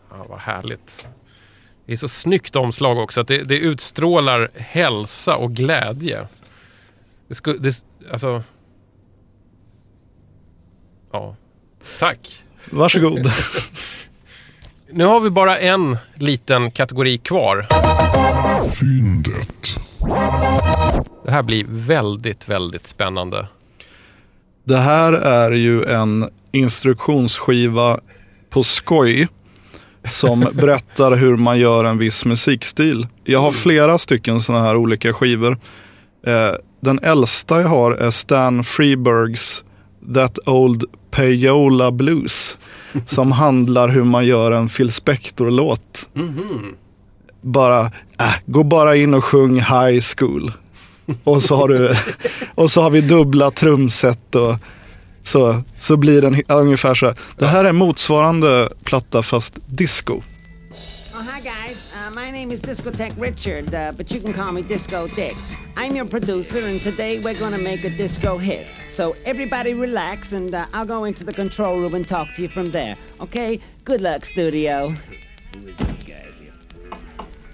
[0.09, 1.07] Ja, vad härligt.
[1.85, 3.21] Det är så snyggt omslag också.
[3.21, 6.27] Att det, det utstrålar hälsa och glädje.
[7.27, 8.43] Det skulle, det, alltså...
[11.11, 11.35] Ja.
[11.99, 12.43] Tack.
[12.69, 13.31] Varsågod.
[14.91, 17.67] Nu har vi bara en liten kategori kvar.
[18.79, 19.77] Fyndet.
[21.25, 23.47] Det här blir väldigt, väldigt spännande.
[24.67, 27.99] Det här är ju en instruktionsskiva
[28.49, 29.27] på skoj
[30.07, 33.07] som berättar hur man gör en viss musikstil.
[33.23, 35.57] Jag har flera stycken sådana här olika skivor.
[36.27, 39.63] Eh, den äldsta jag har är Stan Freebergs
[40.13, 42.57] That Old Payola Blues
[43.05, 46.09] som handlar hur man gör en Phil Spector-låt.
[47.41, 47.81] Bara,
[48.19, 50.51] äh, gå bara in och sjung High School.
[51.23, 51.95] Och så har, du,
[52.55, 54.55] och så har vi dubbla trumset och
[55.23, 57.15] så, så blir den ungefär så här.
[57.37, 60.13] Det här är motsvarande platta fast disco.
[60.13, 61.93] Oh, hi guys.
[61.93, 65.35] Uh, my name is Discotech Richard, uh, but you can call me Disco Dick.
[65.75, 68.69] I'm your producer, and today we're gonna make a disco hit.
[68.89, 72.49] So everybody relax, and uh, I'll go into the control room and talk to you
[72.49, 72.95] from there.
[73.19, 73.59] Okay?
[73.83, 74.93] Good luck, studio.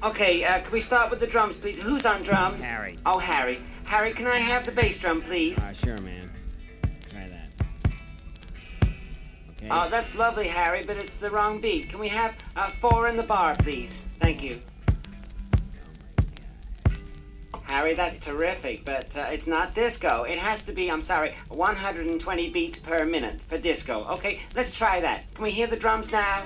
[0.03, 1.81] Okay, uh, can we start with the drums, please?
[1.81, 2.59] Who's on drums?
[2.59, 2.97] Harry.
[3.05, 3.61] Oh, Harry.
[3.85, 5.57] Harry, can I have the bass drum, please?
[5.57, 6.29] Uh, sure, man.
[7.09, 7.47] Try that.
[9.51, 9.69] Okay.
[9.71, 11.89] Oh, that's lovely, Harry, but it's the wrong beat.
[11.89, 13.91] Can we have uh, four in the bar, please?
[14.19, 14.59] Thank you.
[17.63, 20.23] Harry, that's terrific, but uh, it's not disco.
[20.23, 24.05] It has to be, I'm sorry, 120 beats per minute for disco.
[24.11, 25.33] Okay, let's try that.
[25.33, 26.43] Can we hear the drums now?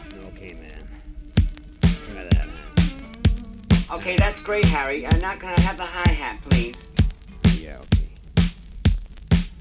[3.91, 5.05] Okay, that's great, Harry.
[5.05, 6.75] Uh, now can I have the hi-hat, please?
[7.55, 8.09] Yeah, okay.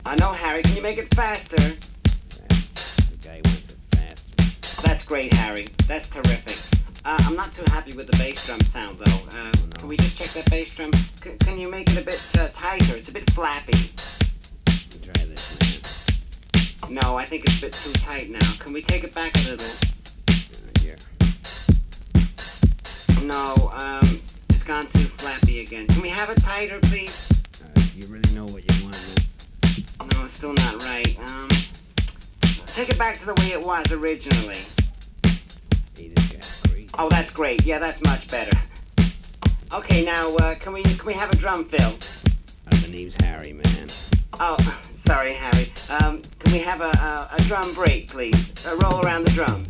[0.05, 0.62] I know, Harry.
[0.62, 1.57] Can you make it faster?
[1.57, 4.83] The guy wants it faster.
[4.83, 5.68] That's great, Harry.
[5.87, 6.57] That's terrific.
[7.05, 9.39] Uh, I'm not too happy with the bass drum sound, though.
[9.39, 10.93] Uh, Can we just check that bass drum?
[11.22, 12.97] C- can you make it a bit uh, tighter?
[12.97, 13.93] It's a bit flappy.
[15.05, 15.57] Try this,
[16.83, 16.95] man.
[16.95, 18.53] No, I think it's a bit too tight now.
[18.59, 19.66] Can we take it back a little?
[20.29, 20.97] Uh, yeah.
[23.27, 24.20] No, um,
[24.51, 25.89] it's gone too flappy again.
[25.89, 27.29] Can we have it tighter, please?
[27.61, 30.09] Uh, you really know what you want, man?
[30.12, 31.18] No, it's still not right.
[31.27, 31.49] Um,
[32.68, 34.61] take it back to the way it was originally.
[35.97, 36.89] Hey, this guy's crazy.
[36.97, 37.66] Oh, that's great.
[37.66, 38.57] Yeah, that's much better.
[39.72, 41.97] Okay, now uh, can we can we have a drum fill?
[42.70, 43.89] Uh, the name's Harry, man.
[44.39, 44.57] Oh,
[45.05, 45.72] sorry, Harry.
[45.91, 48.64] Um, can we have a, a, a drum break, please?
[48.66, 49.66] A roll around the drums.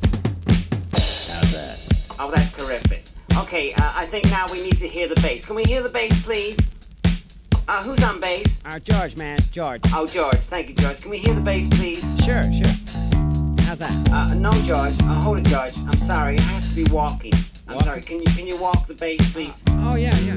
[0.92, 2.16] How's that?
[2.18, 3.05] Oh, that's terrific.
[3.38, 5.44] Okay, uh, I think now we need to hear the bass.
[5.44, 6.56] Can we hear the bass, please?
[7.68, 8.46] Uh, who's on bass?
[8.64, 9.38] Uh, George, man.
[9.52, 9.80] George.
[9.92, 10.38] Oh, George.
[10.48, 11.00] Thank you, George.
[11.02, 12.00] Can we hear the bass, please?
[12.24, 12.72] Sure, sure.
[13.64, 14.10] How's that?
[14.10, 14.94] Uh, no, George.
[15.02, 15.76] Uh, hold it, George.
[15.76, 16.38] I'm sorry.
[16.38, 17.34] I have to be walking.
[17.68, 17.84] I'm Walking?
[17.86, 18.02] sorry.
[18.02, 19.52] Can you can you walk the bass, please?
[19.68, 20.34] Oh, yeah, yeah.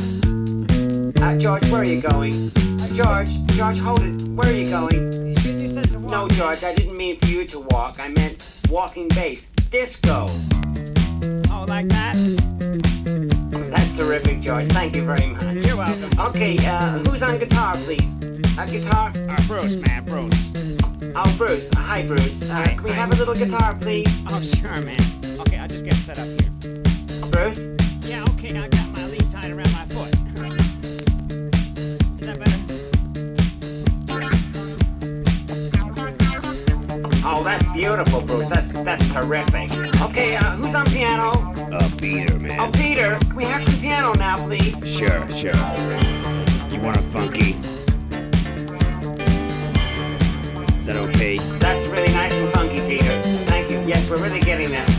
[1.26, 2.34] Uh, George, where are you going?
[2.34, 4.22] Uh, George, George, hold it.
[4.30, 5.38] Where are you going?
[5.38, 6.12] You, you said to walk.
[6.12, 6.64] No, George.
[6.64, 8.00] I didn't mean for you to walk.
[8.00, 9.41] I meant walking bass.
[9.70, 10.28] Disco.
[14.60, 14.72] George.
[14.74, 15.55] Thank you very much.
[15.66, 16.20] You're welcome.
[16.20, 18.01] Okay, uh, who's on guitar, please?
[18.57, 19.12] A guitar?
[19.16, 20.51] Uh, Bruce, man, Bruce.
[21.16, 21.70] Oh, Bruce.
[21.76, 22.49] Uh, hi, Bruce.
[22.49, 22.95] Uh, Hi, can we hi.
[22.95, 24.07] have a little guitar, please?
[24.30, 24.99] Oh, sure, man.
[25.41, 26.49] Okay, I'll just get set up here.
[27.32, 27.60] Bruce?
[28.07, 30.14] Yeah, okay, I got my lead tied around my foot.
[32.20, 32.57] Is that better?
[37.26, 38.49] Oh, that's beautiful, Bruce.
[38.49, 39.72] That's that's terrific.
[40.01, 41.59] Okay, uh, who's on piano?
[41.72, 42.72] Uh, Peter, Oh, man.
[42.74, 43.17] Peter.
[43.20, 44.74] Can we have some piano now, please?
[44.88, 45.53] Sure, sure.
[46.72, 47.51] You want a funky?
[50.80, 51.38] Is that okay?
[51.59, 53.09] That's really nice and funky, Peter.
[53.45, 53.80] Thank you.
[53.82, 54.86] Yes, we're really getting there.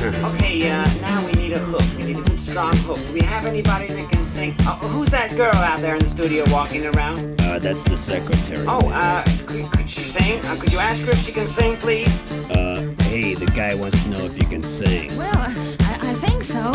[0.00, 1.82] Okay, uh, now we need a hook.
[1.98, 2.96] We need a good, strong hook.
[2.96, 4.54] Do we have anybody that can sing?
[4.60, 7.38] Oh, who's that girl out there in the studio walking around?
[7.38, 8.64] Uh, that's the secretary.
[8.66, 10.44] Oh, uh, could, could sing?
[10.44, 12.08] Uh, could you ask her if she can sing, please?
[12.50, 15.16] Uh, hey, the guy wants to know if you can sing.
[15.16, 16.72] Well, I, I think so.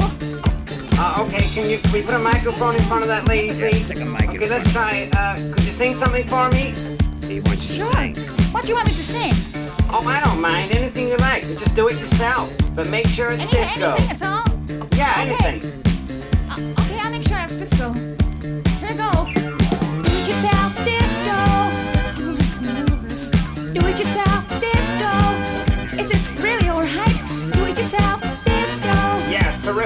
[0.98, 3.86] Uh, okay, can you, we put a microphone in front of that lady, please?
[3.86, 5.10] Stick a mic Okay, let's try.
[5.14, 6.74] Uh, could you sing something for me?
[7.28, 7.94] He wants you to Sure.
[7.94, 8.16] sing.
[8.54, 9.34] What do you want me to sing?
[9.92, 10.72] Oh, I don't mind.
[10.72, 11.44] Anything you like.
[11.44, 12.56] Just do it yourself.
[12.76, 13.92] But make sure it's Any, disco.
[13.96, 14.44] anything at all?
[14.96, 15.48] Yeah, Okay.
[15.48, 15.82] anything.
[16.50, 17.94] Uh, okay, I'll make sure it's disco.
[17.94, 19.45] Here we go.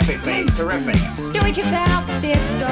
[0.10, 0.96] Yes, terrific.
[1.34, 2.66] Do it yourself, disco.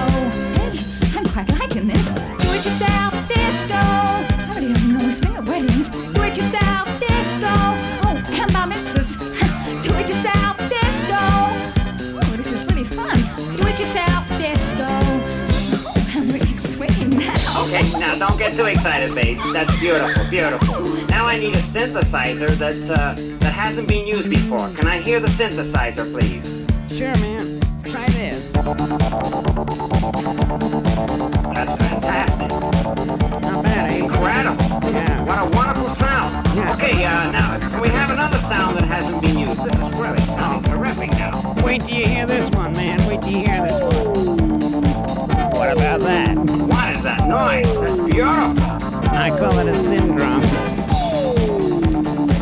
[0.57, 0.73] Hey,
[1.15, 2.09] I'm quite liking this.
[2.09, 3.77] Do it yourself, disco.
[3.77, 5.89] I already have no thing at weddings.
[5.89, 7.53] Do it yourself, disco.
[8.01, 9.13] Oh, and bar mitzvahs.
[9.83, 11.21] Do it yourself, disco.
[12.17, 13.17] Oh, this is really fun.
[13.55, 14.89] Do it yourself, disco.
[15.85, 17.65] Oh, I'm really swinging now.
[17.67, 19.37] Okay, now don't get too excited, babe.
[19.53, 20.81] That's beautiful, beautiful.
[21.05, 24.69] Now I need a synthesizer that uh, that hasn't been used before.
[24.69, 26.66] Can I hear the synthesizer, please?
[26.89, 27.59] Sure, man.
[27.83, 28.51] Try this.
[28.51, 28.65] That's
[31.81, 32.49] fantastic.
[33.41, 33.97] Not bad, eh?
[33.97, 34.63] Incredible.
[34.91, 35.23] Yeah.
[35.23, 36.47] What a wonderful sound.
[36.55, 36.73] Yeah.
[36.73, 39.63] Okay, uh, now can we have another sound that hasn't been used?
[39.63, 41.53] This is really sounding terrific now.
[41.63, 43.05] Wait till you hear this one, man.
[43.05, 44.59] Wait till you hear this one.
[45.51, 46.35] What about that?
[46.37, 47.73] What is that noise?
[47.81, 48.63] That's beautiful.
[49.13, 50.41] I call it a syndrome.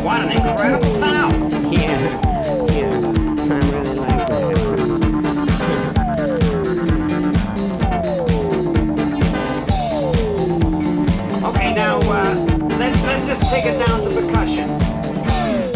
[0.04, 1.45] What an incredible sound.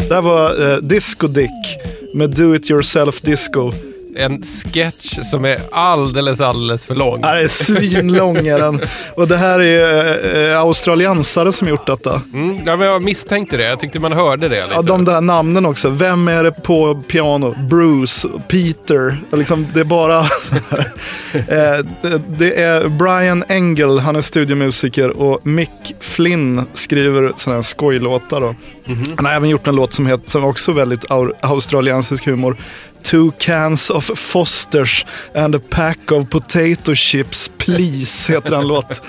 [0.07, 1.77] Det här var eh, Disco Dick
[2.13, 3.71] med Do It Yourself Disco.
[4.17, 7.19] En sketch som är alldeles, alldeles för lång.
[7.21, 8.81] Ja, det är svinlång är den.
[9.15, 12.21] Och det här är eh, australiensare som gjort detta.
[12.33, 13.63] Mm, ja, men jag misstänkte det.
[13.63, 14.75] Jag tyckte man hörde det lite.
[14.75, 15.89] Ja, de där namnen också.
[15.89, 17.55] Vem är det på piano?
[17.69, 19.17] Bruce, Peter.
[19.31, 20.19] Liksom, det är bara.
[21.33, 21.85] Eh,
[22.27, 28.41] det- är Brian Engel, han är studiomusiker och Mick Flynn skriver sådana här skojlåtar.
[28.41, 28.55] Då.
[29.15, 32.55] Han har även gjort en låt som, heter, som också väldigt au- australiensisk humor.
[33.03, 39.01] Two cans of Fosters and a pack of potato chips please heter en låt.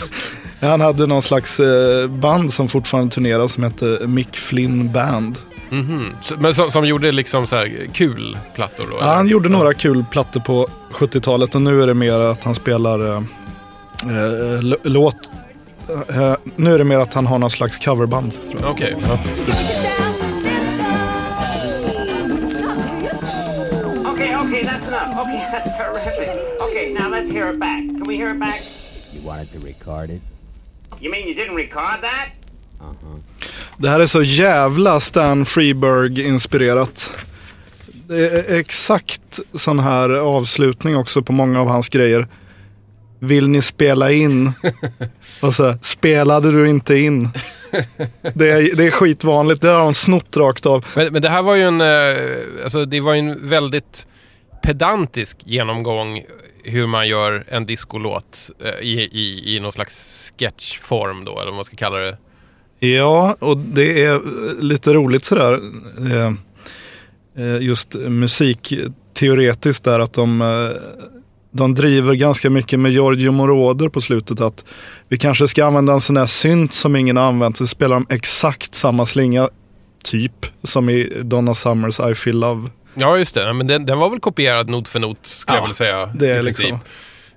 [0.60, 5.38] Han hade någon slags eh, band som fortfarande turnerar som hette Mick Flynn Band.
[5.70, 6.06] Mhm.
[6.22, 8.96] Så- Men som, som gjorde liksom så här kul plattor då?
[8.96, 9.14] Ja, eller?
[9.14, 13.06] han gjorde några kul plattor på 70-talet och nu är det mer att han spelar
[13.16, 13.22] eh,
[14.02, 15.16] eh, l- låt.
[16.08, 18.32] Eh, nu är det mer att han har någon slags coverband.
[18.64, 18.96] Okej.
[19.08, 19.18] ja.
[26.72, 27.80] Okay, now let's hear it back.
[27.80, 28.62] Can we hear it back?
[29.12, 30.22] You wanted to record it?
[31.00, 32.28] You mean you didn't record that?
[33.76, 37.12] Det här är så jävla Stan Freeberg-inspirerat.
[38.08, 42.26] Det är exakt sån här avslutning också på många av hans grejer.
[43.18, 44.52] Vill ni spela in?
[45.40, 47.28] Och så, spelade du inte in?
[48.34, 50.86] Det är, det är skitvanligt, det har de snott rakt av.
[50.96, 54.06] Men, men det här var ju en, eh, alltså det var en väldigt
[54.62, 56.24] pedantisk genomgång
[56.62, 61.54] hur man gör en discolåt eh, i, i, i någon slags sketchform då, eller vad
[61.54, 62.16] man ska kalla det.
[62.86, 64.20] Ja, och det är
[64.62, 65.60] lite roligt sådär.
[65.98, 66.32] Eh,
[67.44, 70.74] eh, just musikteoretiskt där att de,
[71.50, 74.40] de driver ganska mycket med Giorgio Moroder på slutet.
[74.40, 74.64] Att
[75.08, 77.56] vi kanske ska använda en sån här synt som ingen har använt.
[77.56, 79.48] Så spelar de exakt samma slinga,
[80.04, 82.68] typ, som i Donna Summers I Feel Love.
[82.94, 83.52] Ja, just det.
[83.52, 86.06] Men den, den var väl kopierad not för not, skulle jag Ja, väl säga.
[86.14, 86.78] det är liksom-.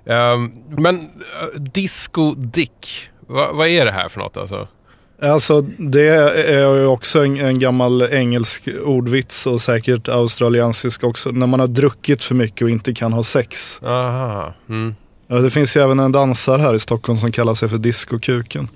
[0.06, 4.68] Ehm, men uh, Disco Dick, Va, vad är det här för något alltså?
[5.22, 11.30] Alltså det är ju också en, en gammal engelsk ordvits och säkert australiensisk också.
[11.30, 13.80] När man har druckit för mycket och inte kan ha sex.
[13.82, 14.54] Aha.
[14.68, 14.94] Mm.
[15.28, 18.68] Ja, det finns ju även en dansare här i Stockholm som kallar sig för Discokuken.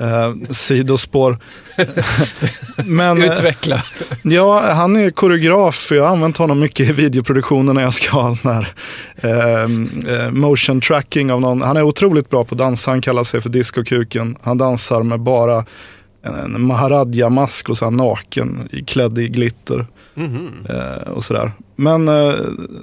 [0.00, 1.38] Eh, sidospår.
[2.84, 3.82] Men, eh, Utveckla.
[4.22, 5.74] ja, han är koreograf.
[5.74, 8.68] för Jag har använt honom mycket i videoproduktionen när jag ska ha den här
[9.16, 9.62] eh,
[10.14, 11.62] eh, motion tracking av någon.
[11.62, 12.90] Han är otroligt bra på att dansa.
[12.90, 14.36] Han kallar sig för Discokuken.
[14.42, 15.64] Han dansar med bara
[16.22, 19.86] en, maharadja-mask och så naken, klädd i glitter.
[20.14, 20.66] Mhm.
[20.68, 21.52] Eh, och sådär.
[21.76, 22.34] Men eh,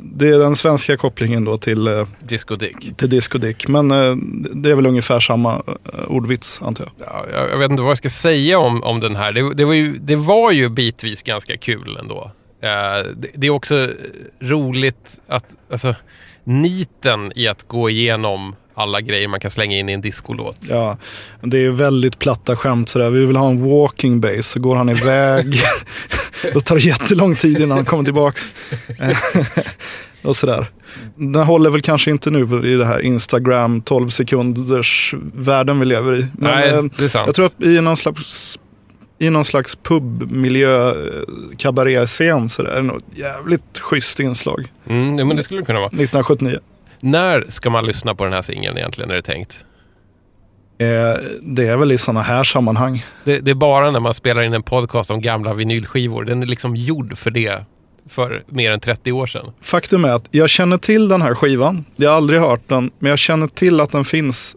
[0.01, 2.97] det är den svenska kopplingen då till eh, Disco Dick.
[2.97, 3.67] till Disco Dick.
[3.67, 4.15] Men eh,
[4.53, 5.61] det är väl ungefär samma
[6.07, 7.07] ordvits antar jag.
[7.07, 9.31] Ja, jag, vet inte vad jag ska säga om, om den här.
[9.31, 12.31] Det, det, var ju, det var ju bitvis ganska kul ändå.
[12.61, 13.89] Det, det är också
[14.39, 15.95] roligt att, alltså,
[16.43, 20.57] niten i att gå igenom alla grejer man kan slänga in i en discolåt.
[20.69, 20.97] Ja,
[21.41, 23.09] det är väldigt platta skämt sådär.
[23.09, 25.55] Vi vill ha en walking base, så går han iväg.
[26.53, 28.49] Då tar det jättelång tid innan han kommer tillbaks.
[30.21, 30.71] och sådär.
[31.15, 36.19] Den håller väl kanske inte nu i det här Instagram 12 sekunders världen vi lever
[36.19, 36.27] i.
[36.33, 37.27] Men Nej, eh, det är sant.
[37.27, 38.59] jag tror att i någon slags
[39.19, 40.95] i någon slags pubmiljö, eh,
[41.57, 44.71] kabaretscen så där, något jävligt schysst inslag.
[44.89, 45.87] Mm, ja, men det skulle det kunna vara.
[45.87, 46.59] 1979.
[47.01, 49.65] När ska man lyssna på den här singeln egentligen, är det tänkt?
[50.77, 50.87] Eh,
[51.41, 53.05] det är väl i sådana här sammanhang.
[53.23, 56.23] Det, det är bara när man spelar in en podcast om gamla vinylskivor.
[56.25, 57.65] Den är liksom gjord för det
[58.09, 59.51] för mer än 30 år sedan.
[59.61, 61.85] Faktum är att jag känner till den här skivan.
[61.95, 64.55] Jag har aldrig hört den, men jag känner till att den finns.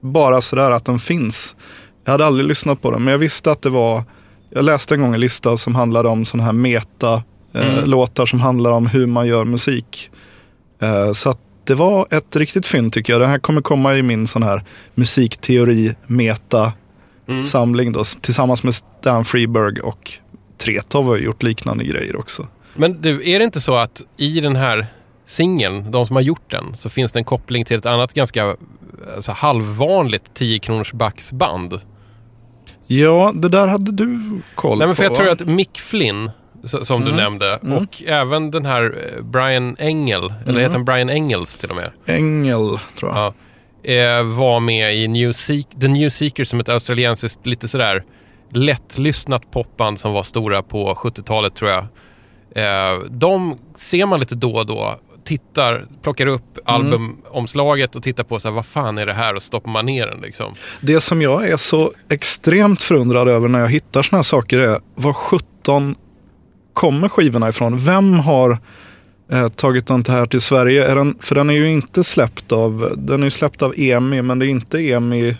[0.00, 1.56] Bara sådär att den finns.
[2.04, 4.02] Jag hade aldrig lyssnat på den, men jag visste att det var...
[4.50, 7.22] Jag läste en gång en lista som handlade om sådana här meta
[7.54, 8.06] eh, Mm.
[8.26, 10.10] som handlar om hur man gör musik.
[10.82, 13.20] Eh, så att det var ett riktigt fynd tycker jag.
[13.22, 16.72] Det här kommer komma i min sån här musikteori meta
[17.28, 17.92] Mm.
[17.92, 20.12] då, tillsammans med Stan Freeberg och
[20.58, 22.46] Tretow har gjort liknande grejer också.
[22.74, 24.86] Men du, är det inte så att i den här
[25.26, 28.56] singeln, de som har gjort den, så finns det en koppling till ett annat ganska
[29.16, 31.80] alltså, halvvanligt 10 kronors backsband?
[32.86, 35.12] Ja, det där hade du koll Nej, men för på.
[35.12, 36.30] jag tror att Mick Flynn,
[36.64, 37.16] som du Mm.
[37.16, 37.78] nämnde, Mm.
[37.78, 40.60] och även den här eh, Brian Engel, eller Mm.
[40.62, 41.90] heter han Brian Engels till och med?
[42.06, 43.16] Engel, tror jag.
[43.16, 43.34] Ja.
[43.92, 48.04] Eh, var med i New Seek- The New Seekers som ett australiensiskt, lite sådär
[48.50, 51.84] lättlyssnat popband som var stora på 70-talet tror jag.
[52.54, 54.94] Eh, de ser man lite då och då.
[55.24, 56.74] Tittar, plockar upp Mm.
[56.74, 60.06] albumomslaget och tittar på så här, vad fan är det här och stoppar man ner
[60.06, 60.54] den liksom.
[60.80, 64.80] Det som jag är så extremt förundrad över när jag hittar såna här saker är
[64.94, 65.94] vad 17 sjutton
[66.72, 67.78] kommer skivorna ifrån?
[67.78, 68.58] Vem har
[69.32, 70.86] eh, tagit den här till Sverige?
[70.86, 74.38] Är den, för den är ju inte släppt av, den är släppt av EMI, men
[74.38, 75.36] det är inte EMI.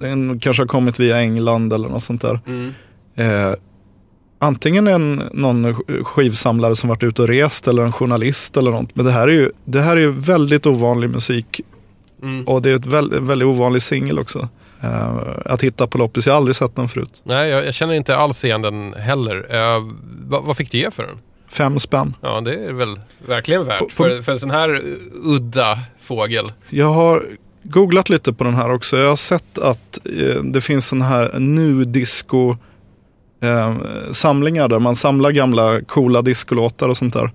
[0.00, 2.40] Den kanske har kommit via England eller något sånt där.
[2.46, 2.72] Mm.
[3.14, 3.54] Eh,
[4.38, 5.74] antingen en, någon
[6.04, 8.96] skivsamlare som varit ute och rest eller en journalist eller något.
[8.96, 11.60] Men det här är ju, det här är väldigt ovanlig musik.
[12.22, 12.44] Mm.
[12.44, 14.48] Och det är ett väl, en väldigt ovanlig singel också.
[14.82, 17.20] Eh, att hitta på loppis, jag har aldrig sett den förut.
[17.24, 19.46] Nej, jag, jag känner inte alls igen den heller.
[19.54, 19.82] Eh,
[20.28, 21.18] vad, vad fick du ge för den?
[21.48, 22.14] Fem spänn.
[22.20, 24.82] Ja, det är väl verkligen värt På- på- för, för en sån här
[25.24, 26.52] udda fågel.
[26.68, 27.22] Jag har
[27.62, 28.96] googlat lite på den här också.
[28.96, 32.56] Jag har sett att eh, det finns sån här nu disco
[33.42, 33.76] eh,
[34.10, 37.30] samlingar där man samlar gamla coola discolåtar och sånt där.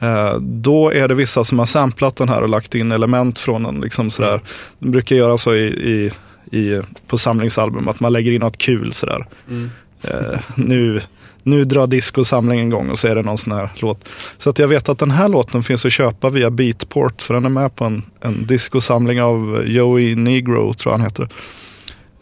[0.00, 3.62] Eh, då är det vissa som har samplat den här och lagt in element från
[3.62, 3.80] den.
[3.80, 4.40] Liksom sådär.
[4.78, 6.10] De brukar göra så i, i,
[6.52, 9.26] i, på samlingsalbum att man lägger in något kul sådär.
[9.48, 9.70] Mm.
[10.02, 11.00] Eh, nu,
[11.42, 14.08] nu drar discosamlingen igång och så är det någon sån här låt.
[14.38, 17.44] Så att jag vet att den här låten finns att köpa via Beatport för den
[17.44, 21.28] är med på en, en discosamling av Joey Negro tror jag han heter.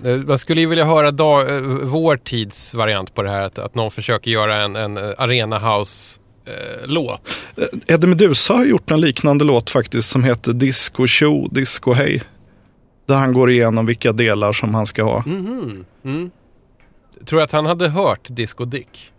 [0.05, 3.43] Eh, Man skulle ju vilja höra dag, eh, vår tids variant på det här.
[3.43, 7.21] Att, att någon försöker göra en, en eh, arena house-låt.
[7.57, 12.21] Eh, Eddie Meduza har gjort en liknande låt faktiskt som heter Disco Show, Disco Hey.
[13.07, 15.23] Där han går igenom vilka delar som han ska ha.
[15.27, 15.85] Mhm.
[16.05, 16.31] Mm.
[17.27, 19.11] Tror du att han hade hört Disco Dick?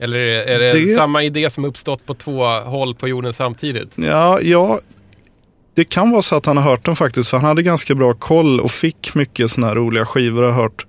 [0.00, 3.92] Eller är det, Det- samma idé som uppstått på två håll på jorden samtidigt?
[3.98, 4.80] Ja, ja,
[5.74, 7.28] det kan vara så att han har hört den faktiskt.
[7.30, 10.86] För han hade ganska bra koll och fick mycket sådana här roliga skivor jag hört.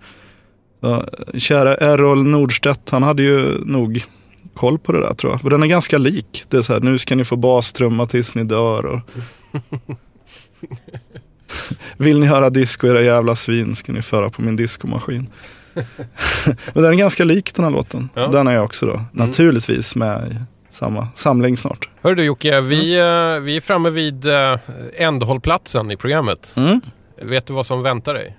[0.80, 1.04] Ja,
[1.38, 4.04] kära Errol Nordstedt, han hade ju nog
[4.54, 5.44] koll på det där tror jag.
[5.44, 6.44] Och den är ganska lik.
[6.50, 8.86] Det är så här, nu ska ni få bastrumma tills ni dör.
[8.86, 9.00] Och...
[11.98, 15.30] Vill ni höra disco era jävla svin ska ni föra på min diskomaskin.
[16.74, 18.10] Men den är ganska lik den här låten.
[18.14, 18.28] Ja.
[18.28, 19.02] Den är jag också då.
[19.12, 20.36] Naturligtvis med i
[20.74, 21.90] samma samling snart.
[22.02, 24.60] Hör du Jocke, vi, eh, vi är framme vid eh,
[24.96, 26.54] ändhållplatsen i programmet.
[26.56, 26.82] Mm.
[27.22, 28.38] Vet du vad som väntar dig?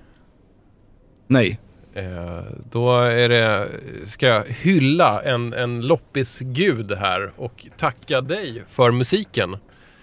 [1.27, 1.59] Nej.
[1.95, 2.41] Eh,
[2.71, 3.69] då är det,
[4.07, 9.57] ska jag hylla en, en loppisgud här och tacka dig för musiken.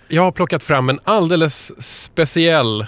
[0.07, 2.85] Jag har plockat fram en alldeles speciell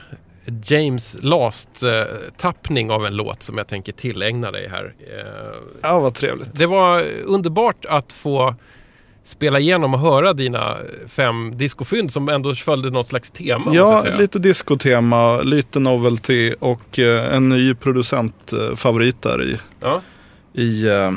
[0.65, 4.93] James Last-tappning av en låt som jag tänker tillägna dig här.
[5.81, 6.49] Ja, vad trevligt.
[6.53, 8.55] det var underbart att få
[9.25, 13.71] spela igenom och höra dina fem discofynd som ändå följde något slags tema.
[13.75, 20.01] Ja, lite discotema, lite novelty och eh, en ny producentfavorit där i, Ja.
[20.53, 21.11] i eh,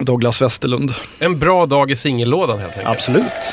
[0.00, 0.94] Douglas Westerlund.
[1.18, 2.88] En bra dag i singellådan helt enkelt.
[2.88, 3.52] Absolut.